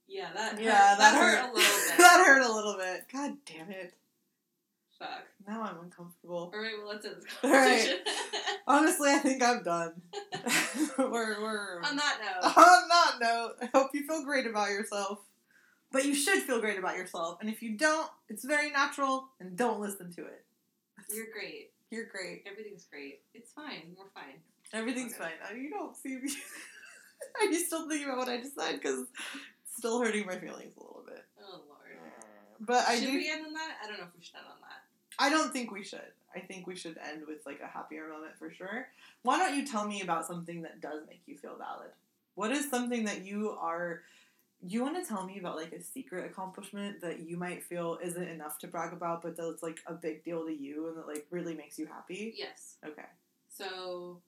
[0.07, 1.51] Yeah, that Yeah, hurt, that that hurt hurt.
[1.51, 1.99] a little bit.
[1.99, 3.05] that hurt a little bit.
[3.12, 3.95] God damn it.
[4.99, 5.24] Fuck.
[5.47, 6.53] Now I'm uncomfortable.
[6.55, 7.68] All right, well, let's end this All right.
[7.68, 7.99] conversation.
[8.66, 9.92] Honestly, I think I'm done.
[10.99, 15.18] we're we're On that note, on that note, I hope you feel great about yourself.
[15.92, 17.38] But you should feel great about yourself.
[17.40, 20.45] And if you don't, it's very natural and don't listen to it.
[21.12, 21.70] you're great.
[21.90, 22.42] You're great.
[22.51, 23.20] Everything's great.
[23.32, 23.95] It's fine.
[23.97, 24.40] We're fine.
[24.72, 25.24] Everything's Okay.
[25.24, 25.32] fine.
[25.49, 26.32] Uh, You don't see me.
[27.40, 28.72] Are you still thinking about what I just said?
[28.72, 31.24] Because it's still hurting my feelings a little bit.
[31.40, 31.80] Oh lord.
[32.61, 33.12] But I should do.
[33.18, 33.76] we end on that?
[33.84, 34.64] I don't know if we should end on that.
[35.19, 36.01] I don't think we should.
[36.35, 38.89] I think we should end with like a happier moment for sure.
[39.23, 41.91] Why don't you tell me about something that does make you feel valid?
[42.35, 44.03] What is something that you are
[44.67, 48.29] you want to tell me about like a secret accomplishment that you might feel isn't
[48.29, 51.27] enough to brag about but that's like a big deal to you and that like
[51.31, 52.35] really makes you happy?
[52.37, 52.77] Yes.
[52.87, 53.05] Okay.
[53.51, 54.21] So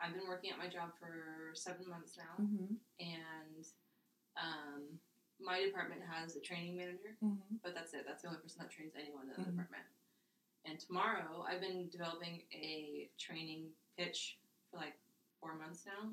[0.00, 2.76] I've been working at my job for seven months now, Mhm.
[3.00, 3.66] and
[4.36, 4.82] um,
[5.40, 7.60] my department has a training manager, Mhm.
[7.62, 8.04] but that's it.
[8.06, 9.50] That's the only person that trains anyone in the Mhm.
[9.52, 9.84] department.
[10.64, 13.66] And tomorrow, I've been developing a training
[13.98, 14.38] pitch
[14.70, 14.94] for like
[15.40, 16.10] four months now.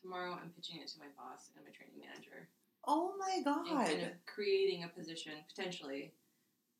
[0.00, 2.48] Tomorrow, I'm pitching it to my boss and my training manager,
[2.86, 4.06] Oh my and kind god.
[4.08, 6.12] of creating a position potentially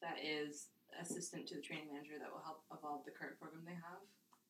[0.01, 0.69] that is
[1.01, 4.01] assistant to the training manager that will help evolve the current program they have.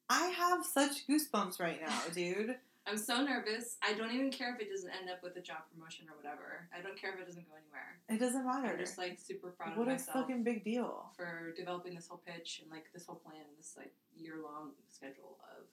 [0.09, 2.57] I have such goosebumps right now, dude.
[2.87, 3.77] I'm so nervous.
[3.83, 6.69] I don't even care if it doesn't end up with a job promotion or whatever.
[6.77, 8.01] I don't care if it doesn't go anywhere.
[8.09, 8.73] It doesn't matter.
[8.73, 11.11] I'm just like super proud what of a fucking big deal.
[11.17, 15.39] for developing this whole pitch and like this whole plan, this like year long schedule
[15.57, 15.67] of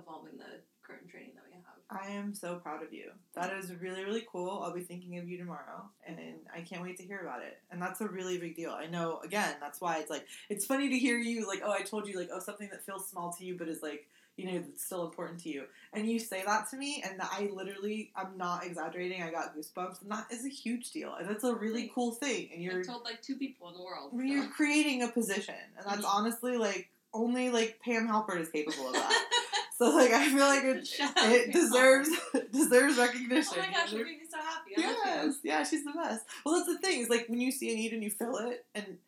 [0.00, 1.62] evolving the current training that we have.
[1.90, 3.10] I am so proud of you.
[3.34, 4.62] That is really, really cool.
[4.62, 6.18] I'll be thinking of you tomorrow, and
[6.54, 7.58] I can't wait to hear about it.
[7.70, 8.70] And that's a really big deal.
[8.70, 11.82] I know, again, that's why it's like, it's funny to hear you, like, oh, I
[11.82, 14.06] told you, like, oh, something that feels small to you, but is like,
[14.38, 15.64] you know, that's still important to you.
[15.92, 20.02] And you say that to me, and I literally, I'm not exaggerating, I got goosebumps,
[20.02, 21.14] and that is a huge deal.
[21.14, 22.50] And that's a really cool thing.
[22.52, 24.12] And you're, I told like two people in the world.
[24.12, 24.22] so.
[24.22, 26.08] you're creating a position, and that's Mhm.
[26.14, 29.28] honestly, like, only, like, Pam Halpert is capable of that.
[29.78, 32.10] so, like, I feel like it, it deserves
[32.52, 33.54] deserves recognition.
[33.56, 34.76] Oh my gosh, you're making me so happy.
[34.76, 36.24] I Yes, yeah, she's the best.
[36.44, 38.64] Well, that's the thing is like when you see a need and you fill it,
[38.74, 38.98] and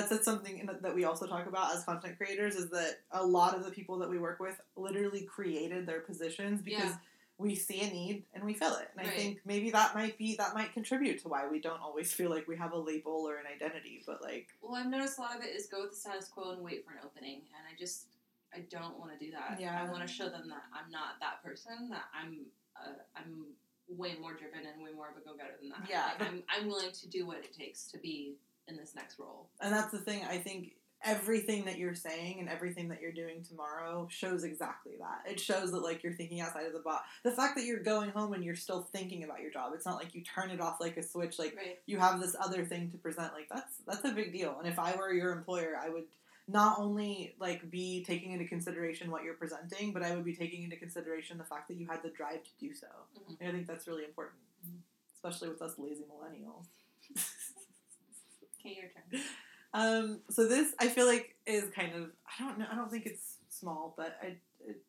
[0.00, 3.54] that's, that's something that we also talk about as content creators is that a lot
[3.56, 6.96] of the people that we work with literally created their positions because Yeah.
[7.38, 8.88] we see a need and we fill it.
[8.96, 12.12] And I think maybe that might be that might contribute to why we don't always
[12.12, 15.22] feel like we have a label or an identity, but like Well, I've noticed a
[15.22, 17.62] lot of it is go with the status quo and wait for an opening, and
[17.70, 18.06] I just
[18.54, 19.58] I don't want to do that.
[19.60, 19.82] Yeah.
[19.86, 21.90] I want to show them that I'm not that person.
[21.90, 23.46] That I'm uh, I'm
[23.88, 25.88] way more driven and way more of a go getter than that.
[25.88, 28.36] Yeah, Like, I'm I'm willing to do what it takes to be
[28.68, 29.48] in this next role.
[29.60, 30.22] And that's the thing.
[30.28, 30.72] I think
[31.04, 35.30] everything that you're saying and everything that you're doing tomorrow shows exactly that.
[35.30, 37.04] It shows that like you're thinking outside of the box.
[37.22, 39.72] The fact that you're going home and you're still thinking about your job.
[39.74, 41.38] It's not like you turn it off like a switch.
[41.38, 41.78] Like Right.
[41.86, 43.34] you have this other thing to present.
[43.34, 44.56] Like that's that's a big deal.
[44.58, 46.04] And if I were your employer, I would
[46.48, 50.62] not only like be taking into consideration what you're presenting, but I would be taking
[50.62, 52.86] into consideration the fact that you had the drive to do so.
[53.18, 53.36] Mhm.
[53.40, 54.78] And I think that's really important, Mhm.
[55.14, 56.66] especially with us lazy millennials.
[58.66, 59.22] Okay, your turn.
[59.74, 63.04] Um, so this I feel like is kind of I don't know I don't think
[63.04, 64.36] it's small, but I,
[64.66, 64.80] it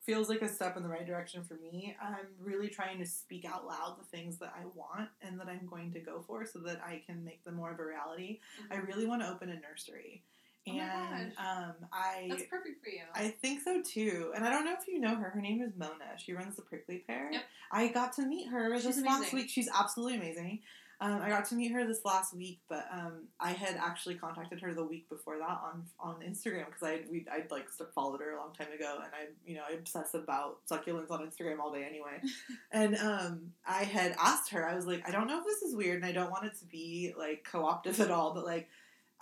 [0.00, 1.94] feels like a step in the right direction for me.
[2.00, 5.66] I'm really trying to speak out loud the things that I want and that I'm
[5.66, 8.40] going to go for, so that I can make them more of a reality.
[8.70, 10.22] I really want to open a nursery,
[10.68, 13.02] Oh and um, I That's perfect for you.
[13.14, 14.32] I think so too.
[14.34, 15.30] And I don't know if you know her.
[15.30, 16.16] Her name is Mona.
[16.18, 17.30] She runs the Prickly Pear.
[17.32, 17.42] Yep.
[17.72, 19.48] I got to meet her She's this last week.
[19.48, 20.60] She's absolutely amazing.
[21.02, 24.60] Um, I got to meet her this last week, but um, I had actually contacted
[24.60, 28.32] her the week before that on on Instagram because I we I'd like followed her
[28.32, 31.72] a long time ago, and I you know I obsess about succulents on Instagram all
[31.72, 32.20] day anyway.
[32.72, 35.74] and um, I had asked her, I was like, I don't know if this is
[35.74, 38.68] weird, and I don't want it to be like co-optive at all, but like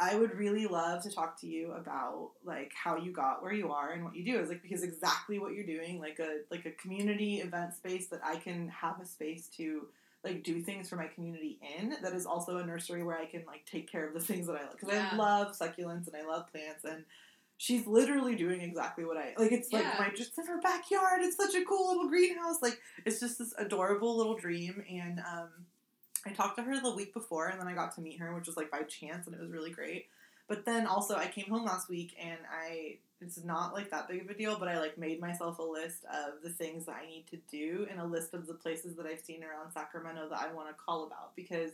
[0.00, 3.72] I would really love to talk to you about like how you got where you
[3.72, 4.40] are and what you do.
[4.40, 8.20] Is like because exactly what you're doing, like a like a community event space that
[8.24, 9.86] I can have a space to
[10.24, 11.94] like do things for my community in.
[12.02, 14.56] That is also a nursery where I can like take care of the things that
[14.56, 15.10] I like because Yeah.
[15.12, 17.04] I love succulents and I love plants and.
[17.60, 19.50] She's literally doing exactly what I like.
[19.50, 21.22] It's like my just in her backyard.
[21.22, 22.62] It's such a cool little greenhouse.
[22.62, 24.84] Like it's just this adorable little dream.
[24.88, 25.48] And um,
[26.24, 28.46] I talked to her the week before, and then I got to meet her, which
[28.46, 30.06] was like by chance, and it was really great.
[30.46, 34.22] But then also, I came home last week, and I it's not like that big
[34.22, 37.06] of a deal, but I like made myself a list of the things that I
[37.06, 40.38] need to do, and a list of the places that I've seen around Sacramento that
[40.38, 41.72] I want to call about because.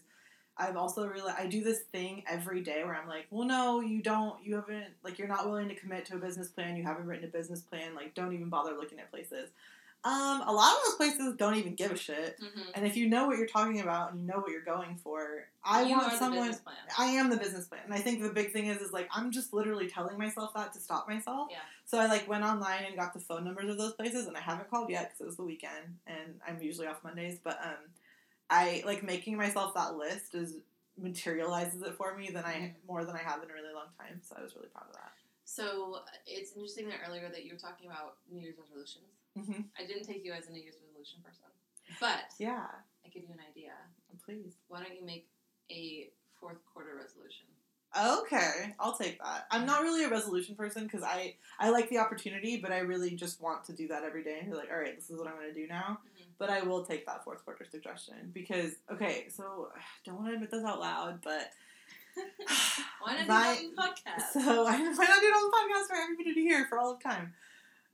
[0.57, 4.01] I've also realized I do this thing every day where I'm like, well, no, you
[4.01, 6.77] don't, you haven't, like, you're not willing to commit to a business plan.
[6.77, 7.97] You haven't written a business plan.
[7.97, 9.51] Like, don't even bother looking at places.
[10.05, 12.39] Um, a lot of those places don't even give a shit.
[12.39, 12.71] Mhm.
[12.75, 15.49] And if you know what you're talking about and you know what you're going for,
[15.65, 16.51] I you want someone.
[16.51, 16.77] The plan.
[16.99, 19.31] I am the business plan, and I think the big thing is is like I'm
[19.31, 21.49] just literally telling myself that to stop myself.
[21.51, 21.61] Yeah.
[21.87, 24.41] So I like went online and got the phone numbers of those places, and I
[24.41, 27.39] haven't called yet because it was the weekend, and I'm usually off Mondays.
[27.43, 27.91] But um,
[28.51, 30.57] I like making myself that list is
[30.99, 32.75] materializes it for me than I Mhm.
[32.87, 34.21] more than I have in a really long time.
[34.23, 35.13] So I was really proud of that.
[35.45, 39.24] So it's interesting that earlier that you were talking about New Year's resolutions.
[39.37, 41.49] Hmm I didn't take you as a New Year's resolution person,
[42.01, 42.67] but Yeah,
[43.05, 43.73] I give you an idea.
[44.25, 44.55] please.
[44.69, 45.29] Why don't you make
[45.71, 46.09] a
[46.41, 47.47] fourth quarter resolution?
[47.97, 49.47] Okay, I'll take that.
[49.53, 53.11] I'm not really a resolution person because I I like the opportunity, but I really
[53.13, 55.29] just want to do that every day and be like, all right, this is what
[55.29, 55.99] I'm going to do now.
[56.05, 56.25] Mhm.
[56.39, 59.69] But I will take that fourth quarter suggestion because okay, so
[60.05, 61.51] don't want to admit this out loud, but
[63.01, 64.33] Why not My- do in podcast?
[64.33, 66.93] so I might not do it on the podcast for everybody to hear for all
[66.95, 67.33] of time.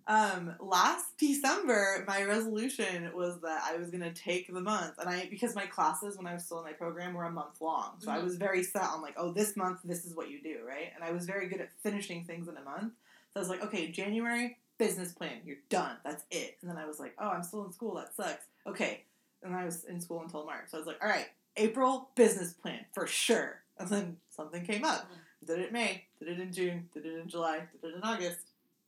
[0.06, 5.26] Um, last December, my resolution was that I was gonna take the month, and I
[5.28, 8.10] because my classes when I was still in my program were a month long, so
[8.10, 8.24] I Mhm.
[8.24, 10.92] was very set on like, oh, this month this is what you do, right?
[10.94, 12.94] And I was very good at finishing things in a month.
[13.32, 16.56] So I was like, okay, January business plan, you're done, that's it.
[16.60, 18.46] And then I was like, oh, I'm still in school, that sucks.
[18.66, 19.04] Okay,
[19.42, 22.52] and I was in school until March, so I was like, all right, April business
[22.54, 23.62] plan for sure.
[23.78, 25.08] And then something came up.
[25.10, 25.46] Mhm.
[25.46, 28.02] Did it in May, did it in June, did it in July, did it in
[28.02, 28.40] August.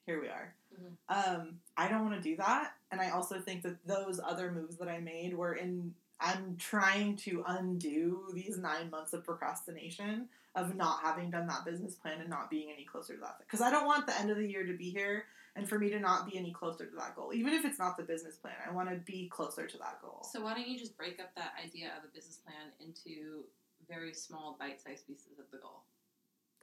[0.04, 0.54] Here we are.
[0.82, 0.96] Mhm.
[1.08, 4.76] Um, I don't want to do that, and I also think that those other moves
[4.76, 5.94] that I made were in.
[6.20, 11.96] I'm trying to undo these nine months of procrastination of not having done that business
[11.96, 13.38] plan and not being any closer to that.
[13.40, 15.26] Because I don't want the end of the year to be here
[15.56, 17.32] and for me to not be any closer to that goal.
[17.34, 20.26] Even if it's not the business plan, I want to be closer to that goal.
[20.30, 23.44] So why don't you just break up that idea of a business plan into
[23.88, 25.82] very small, bite-sized pieces of the goal?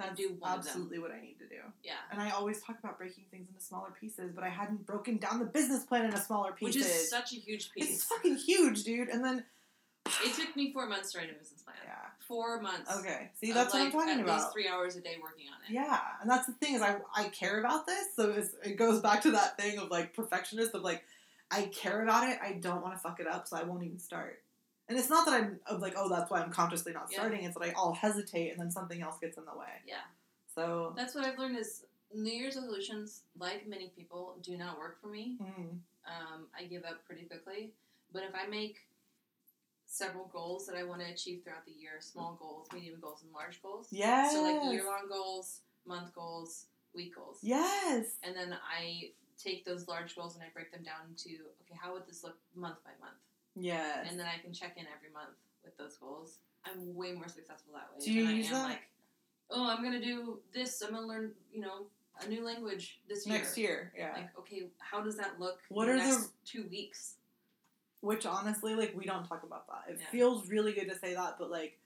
[0.08, 1.62] That's do one absolutely what I need to do.
[1.84, 1.94] Yeah.
[2.12, 5.40] And I always talk about breaking things into smaller pieces, but I hadn't broken down
[5.40, 6.76] the business plan into smaller pieces.
[6.76, 7.90] Which is such a huge piece.
[7.96, 9.10] it's fucking huge, dude.
[9.10, 9.44] And then
[10.26, 11.76] It took me four months to write a business plan.
[11.86, 11.96] yeah,
[12.28, 12.90] Four months.
[13.00, 13.30] okay.
[13.40, 14.40] See, that's what I'm talking at about.
[14.40, 15.74] least three hours a day working on it.
[15.74, 19.22] Yeah, and that's the thing is I I care about this, so it goes back
[19.24, 21.04] to that thing of like perfectionist of like
[21.52, 22.40] I care about it.
[22.42, 24.42] I don't want to fuck it up, so I won't even start.
[24.90, 27.20] And it's not that I'm of like oh that's why I'm consciously not Yeah.
[27.20, 27.44] starting.
[27.44, 29.68] It's that I all hesitate and then something else gets in the way.
[29.88, 30.02] Yeah.
[30.56, 35.00] So That's what I've learned is New Year's resolutions, like many people, do not work
[35.00, 35.38] for me.
[35.40, 35.78] mm,
[36.08, 37.72] Um, I give up pretty quickly.
[38.12, 38.80] But if I make
[39.86, 43.32] several goals that I want to achieve throughout the year, small goals, medium goals, and
[43.32, 43.88] large goals.
[43.92, 46.66] yes, So like year long goals, month goals,
[46.96, 47.38] week goals.
[47.44, 51.30] yes, And then I take those large goals and I break them down into
[51.62, 53.18] okay, how would this look month by month?
[53.60, 54.08] Yes.
[54.10, 56.40] And then I can check in every month with those goals.
[56.66, 58.70] I'm way more successful that way Do you use I am that?
[58.70, 58.80] like,
[59.52, 60.82] oh, I'm gonna do this.
[60.82, 61.88] I'm gonna learn, you know,
[62.22, 63.36] a new language this year.
[63.38, 64.14] Next year, yeah.
[64.14, 65.60] Like, okay, how does that look?
[65.70, 67.16] What in are the the- two weeks?
[68.02, 69.94] Which honestly, like we don't talk about that.
[69.94, 70.06] It Yeah.
[70.12, 71.78] feels really good to say that, but like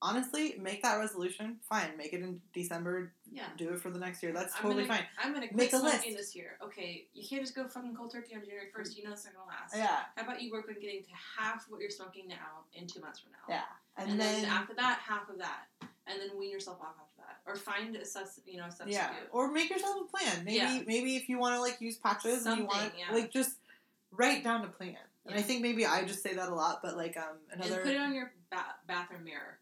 [0.00, 1.56] honestly, make that resolution.
[1.68, 3.12] Fine, make it in December.
[3.30, 3.44] Yeah.
[3.56, 4.32] Do it for the next year.
[4.32, 5.06] That's I'm totally gonna, fine.
[5.22, 6.04] I'm gonna Make a list.
[6.04, 6.56] this year.
[6.62, 8.96] Okay, you can't just go fucking cold turkey on January first.
[8.96, 9.74] You know it's not gonna last.
[9.76, 13.00] Yeah, How about you work on getting to half what you're smoking now in two
[13.00, 13.54] months from now?
[13.54, 13.62] yeah.
[13.96, 15.64] And, And, then, then, after that, half of that,
[16.06, 18.92] and then wean yourself off after that, or find a sus, you know, a substitute.
[18.94, 20.44] yeah, or make yourself a plan.
[20.44, 20.80] Maybe Yeah.
[20.86, 23.14] maybe if you want to like use patches and you want Something, yeah.
[23.14, 23.56] like just
[24.12, 24.96] write down a plan.
[25.26, 27.82] And I think maybe I just say that a lot, but like um another And
[27.84, 29.58] put it on your ba- bathroom mirror.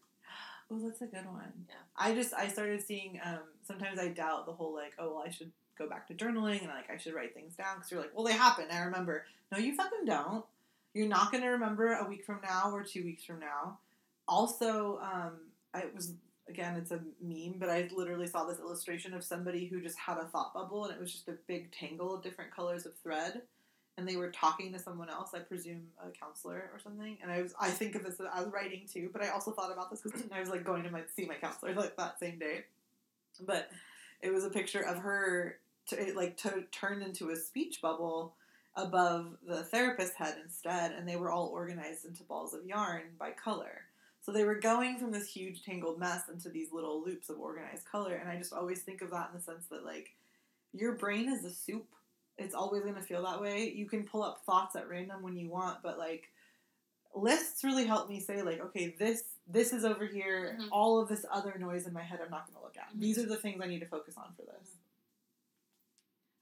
[0.69, 1.51] Oh, that's a good one.
[1.69, 1.75] Yeah.
[1.95, 5.29] I just I started seeing um sometimes I doubt the whole like oh well I
[5.29, 8.11] should go back to journaling and like I should write things down because you're like
[8.15, 10.43] well they happen I remember no you fucking don't
[10.93, 13.79] you're not gonna remember a week from now or two weeks from now.
[14.27, 15.33] Also um
[15.73, 16.13] I was
[16.49, 20.17] again it's a meme but I literally saw this illustration of somebody who just had
[20.17, 23.41] a thought bubble and it was just a big tangle of different colors of thread
[23.97, 27.17] and they were talking to someone else, I presume a counselor or something.
[27.21, 29.89] And I was, I think of this as writing too, but I also thought about
[29.89, 32.65] this because I was like going to my see my counselor like that same day.
[33.41, 33.69] But
[34.21, 35.57] it was a picture of her,
[35.89, 38.35] to, it, like to, turned into a speech bubble
[38.75, 43.31] above the therapist's head instead, and they were all organized into balls of yarn by
[43.31, 43.81] color.
[44.21, 47.85] So they were going from this huge tangled mess into these little loops of organized
[47.85, 50.15] color, and I just always think of that in the sense that like
[50.73, 51.87] your brain is a soup
[52.37, 53.69] it's always going to feel that way.
[53.69, 56.29] You can pull up thoughts at random when you want, but like
[57.15, 60.57] lists really help me say like, okay, this this is over here.
[60.59, 60.67] Mhm.
[60.71, 62.93] All of this other noise in my head, I'm not going to look at.
[62.95, 62.99] Mhm.
[62.99, 64.75] These are the things I need to focus on for this.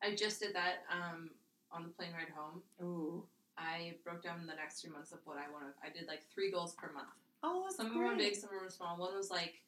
[0.02, 1.30] I just did that um,
[1.72, 2.62] on the plane ride home.
[2.82, 3.24] Ooh,
[3.58, 5.88] I broke down the next three months of what I want to.
[5.88, 7.08] I did like three goals per month.
[7.44, 8.98] oh, that's Some of them were big, some of them were small.
[8.98, 9.62] One was like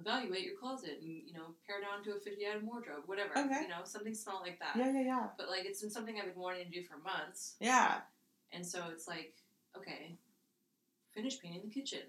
[0.00, 3.30] evaluate your closet and you know pare down to a fifty item wardrobe, whatever.
[3.38, 3.62] Okay.
[3.62, 4.76] You know something small like that.
[4.76, 7.54] Yeah, yeah, yeah, But like it's been something I've been wanting to do for months,
[7.60, 8.00] yeah.
[8.52, 9.34] and so it's like
[9.76, 10.16] okay,
[11.14, 12.00] finish painting the kitchen.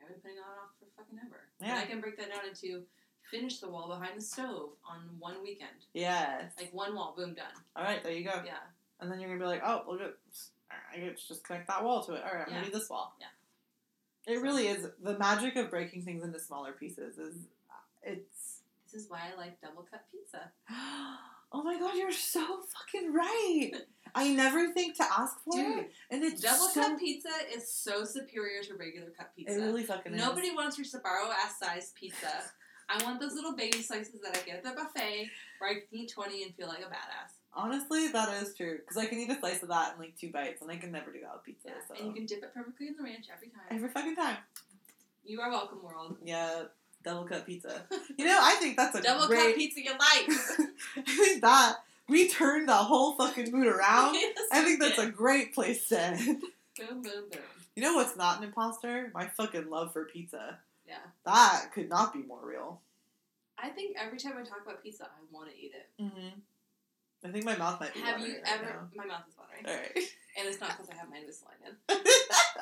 [0.00, 1.40] I've been putting that off for fucking ever.
[1.60, 1.78] And Yeah.
[1.78, 2.84] I can break that down into
[3.30, 5.84] finish the wall behind the stove on one weekend.
[5.92, 6.52] Yes.
[6.56, 7.52] Like one wall, boom, done.
[7.76, 8.40] All right, there you go.
[8.46, 8.56] Yeah.
[9.00, 10.14] And then you're gonna be like, oh, look at,
[10.94, 12.22] I get just connect that wall to it.
[12.24, 12.60] All right, I'm Yeah.
[12.60, 13.14] gonna do this wall.
[13.20, 13.26] Yeah.
[14.28, 17.18] It really is the magic of breaking things into smaller pieces.
[17.18, 17.34] Is
[17.70, 18.60] uh, it's
[18.92, 20.50] This is why I like double cut pizza.
[21.52, 23.72] oh my god, you're so fucking right.
[24.14, 27.72] I never think to ask for Dude, it, and it's Double so, cut pizza is
[27.72, 29.54] so superior to regular cut pizza.
[29.54, 30.20] It really fucking is.
[30.20, 32.44] Nobody wants your Sbarro ass size pizza.
[32.90, 35.82] I want those little baby slices that I get at the buffet where I can
[35.92, 37.37] eat 20 and feel like a badass.
[37.58, 40.30] Honestly, that is true because I can eat a slice of that in like two
[40.30, 41.68] bites, and I can never do that with pizza.
[41.68, 41.74] Yeah.
[41.88, 43.62] So And you can dip it perfectly in the ranch every time.
[43.70, 44.36] every fucking time,
[45.26, 46.16] You are welcome, world.
[46.24, 46.62] yeah,
[47.04, 47.82] double cut pizza.
[48.16, 49.46] You know, I think that's a Double great.
[49.48, 50.28] cut pizza you like.
[50.96, 51.76] I think that
[52.08, 54.16] we turned the whole fucking mood around.
[54.52, 56.24] I think that's a great place to end.
[56.78, 57.40] Boom, boom, boom.
[57.76, 59.10] You know what's not an imposter?
[59.14, 60.58] My fucking love for pizza.
[60.86, 60.96] Yeah.
[61.24, 62.80] That could not be more real.
[63.58, 66.02] I think every time I talk about pizza, I want to eat it.
[66.02, 66.38] Mm-hmm.
[67.24, 68.88] I think my mouth might be Have watering you right ever?
[68.94, 69.66] My mouth is watering.
[69.66, 69.90] All right.
[70.38, 71.98] and it's not because I have my Invisalign in.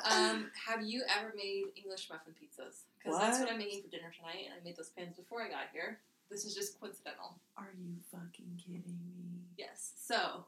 [0.07, 2.85] Um, have you ever made English muffin pizzas?
[2.97, 3.45] Because that's What?
[3.47, 5.99] what I'm making for dinner tonight, and I made those pans before I got here.
[6.31, 7.35] This is just coincidental.
[7.57, 9.41] Are you fucking kidding me?
[9.57, 9.93] Yes.
[9.99, 10.45] So,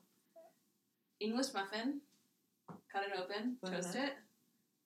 [1.20, 2.00] English muffin,
[2.92, 4.06] cut it open, toast Uh-huh.
[4.06, 4.14] it,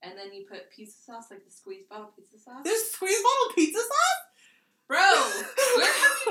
[0.02, 2.64] and then you put pizza sauce, like the squeeze bottle pizza sauce.
[2.64, 4.22] There's squeeze bottle pizza sauce?
[4.88, 4.98] Bro,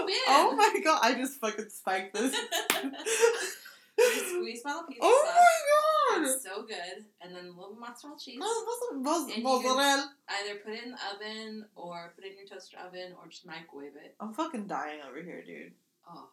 [0.08, 0.46] Oh, have?
[0.52, 2.34] Oh my god, I just fucking spiked this.
[4.28, 6.34] Squeeze bottle pizza oh my god!
[6.34, 7.04] It's so good.
[7.20, 8.40] And then a little mozzarella cheese.
[8.40, 10.10] Oh, mozzarella.
[10.28, 13.46] Either put it in the oven or put it in your toaster oven or just
[13.46, 14.14] microwave it.
[14.20, 15.72] I'm fucking dying over here, dude.
[16.08, 16.28] Oh,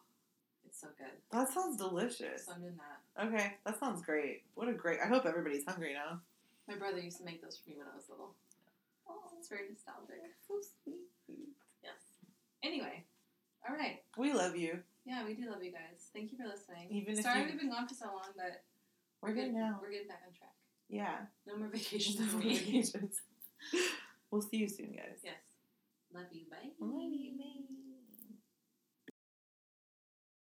[0.66, 1.12] it's so good.
[1.32, 2.46] That sounds delicious.
[2.46, 3.26] So I'm doing that.
[3.26, 4.42] Okay, that sounds great.
[4.54, 4.98] What a great.
[5.04, 6.20] I hope everybody's hungry now.
[6.66, 8.34] My brother used to make those for me when I was little.
[9.08, 10.22] Oh, it's very nostalgic.
[10.46, 11.08] So sweet.
[11.82, 11.94] Yes.
[12.62, 13.04] Anyway,
[13.68, 14.02] all right.
[14.16, 14.80] We love you.
[15.04, 16.08] Yeah, we do love you guys.
[16.12, 16.88] Thank you for listening.
[16.90, 18.64] Even if Sorry you- we've been gone for so long, but
[19.22, 19.78] We're good good now.
[19.82, 20.54] We're getting back on track.
[20.88, 21.26] Yeah.
[21.46, 23.20] No more vacations No more vacations.
[24.30, 25.18] we'll see you soon, guys.
[25.22, 25.34] yes.
[26.12, 26.44] Love you.
[26.50, 26.70] Bye.
[26.80, 27.66] Bye.